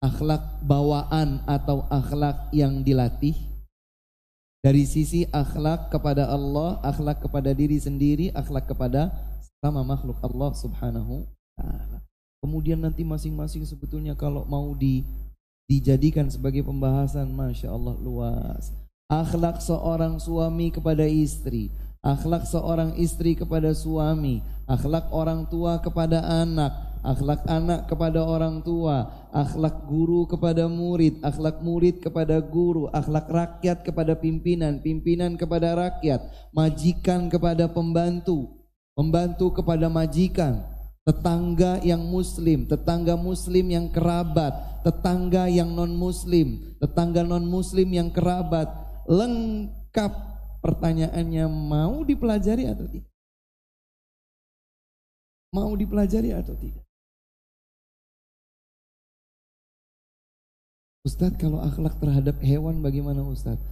[0.00, 3.36] akhlak bawaan atau akhlak yang dilatih,
[4.58, 9.14] dari sisi akhlak kepada Allah, akhlak kepada diri sendiri, akhlak kepada
[9.62, 11.26] sama makhluk Allah Subhanahu
[11.58, 11.98] taala.
[12.38, 15.02] Kemudian nanti masing-masing sebetulnya kalau mau di
[15.68, 18.72] dijadikan sebagai pembahasan Masya Allah luas
[19.12, 21.68] akhlak seorang suami kepada istri
[22.00, 26.72] akhlak seorang istri kepada suami akhlak orang tua kepada anak
[27.02, 29.28] akhlak anak kepada orang tua.
[29.34, 31.18] Akhlak guru kepada murid.
[31.20, 32.88] Akhlak murid kepada guru.
[32.90, 34.80] Akhlak rakyat kepada pimpinan.
[34.80, 36.52] Pimpinan kepada rakyat.
[36.54, 38.58] Majikan kepada pembantu.
[38.98, 40.58] Pembantu kepada majikan.
[41.08, 44.52] Tetangga yang muslim, tetangga muslim yang kerabat,
[44.84, 48.68] tetangga yang non muslim, tetangga non muslim yang kerabat,
[49.08, 50.12] lengkap
[50.60, 51.48] pertanyaannya.
[51.48, 53.08] Mau dipelajari atau tidak?
[55.48, 56.87] Mau dipelajari atau tidak?
[61.08, 63.64] Ustadz kalau akhlak terhadap hewan bagaimana Ustadz?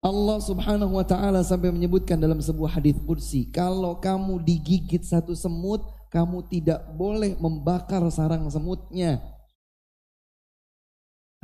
[0.00, 5.84] Allah subhanahu wa ta'ala sampai menyebutkan dalam sebuah hadis kursi kalau kamu digigit satu semut
[6.08, 9.20] kamu tidak boleh membakar sarang semutnya.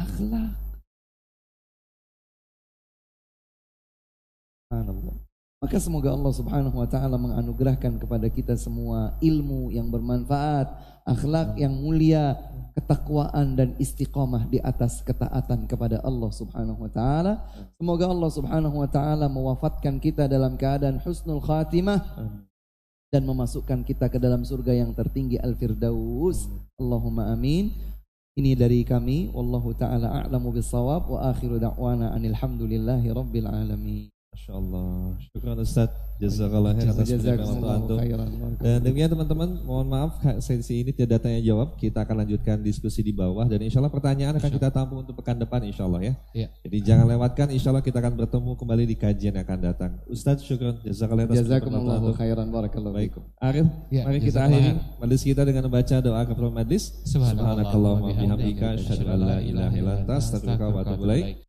[0.00, 0.64] Akhlak.
[5.64, 10.68] Maka semoga Allah Subhanahu wa taala menganugerahkan kepada kita semua ilmu yang bermanfaat,
[11.04, 12.36] akhlak yang mulia,
[12.74, 17.44] ketakwaan dan istiqomah di atas ketaatan kepada Allah Subhanahu wa taala.
[17.78, 22.02] Semoga Allah Subhanahu wa taala mewafatkan kita dalam keadaan husnul khatimah
[23.14, 26.50] dan memasukkan kita ke dalam surga yang tertinggi Al-Firdaus.
[26.80, 27.70] Allahumma amin.
[28.34, 34.13] Ini dari kami wallahu taala a'lamu bissawab wa akhiru da'wana anil hamdulillahi rabbil alamin.
[34.34, 35.14] Masya Allah.
[35.30, 35.90] Syukur Ustaz.
[36.18, 37.06] Jazakallah khair atas.
[38.58, 41.78] Dan demikian teman-teman, mohon maaf sesi ini tidak tanya jawab.
[41.78, 45.38] Kita akan lanjutkan diskusi di bawah dan insya Allah pertanyaan akan kita tampung untuk pekan
[45.38, 46.14] depan insya Allah ya.
[46.34, 46.48] ya.
[46.66, 49.92] Jadi jangan lewatkan, insya Allah kita akan bertemu kembali di kajian yang akan datang.
[50.10, 50.82] Ustaz, syukur.
[50.82, 53.14] Jazakallah atas Jazakumullahu khairan barakallahu Baik.
[53.38, 56.90] Arif, ya, mari kita akhiri majlis kita dengan membaca doa kepada majlis.
[57.06, 61.44] Subhanakallahumma bihamdika asyhadu an la ilaha illa anta astaghfiruka wa atubu ilaik.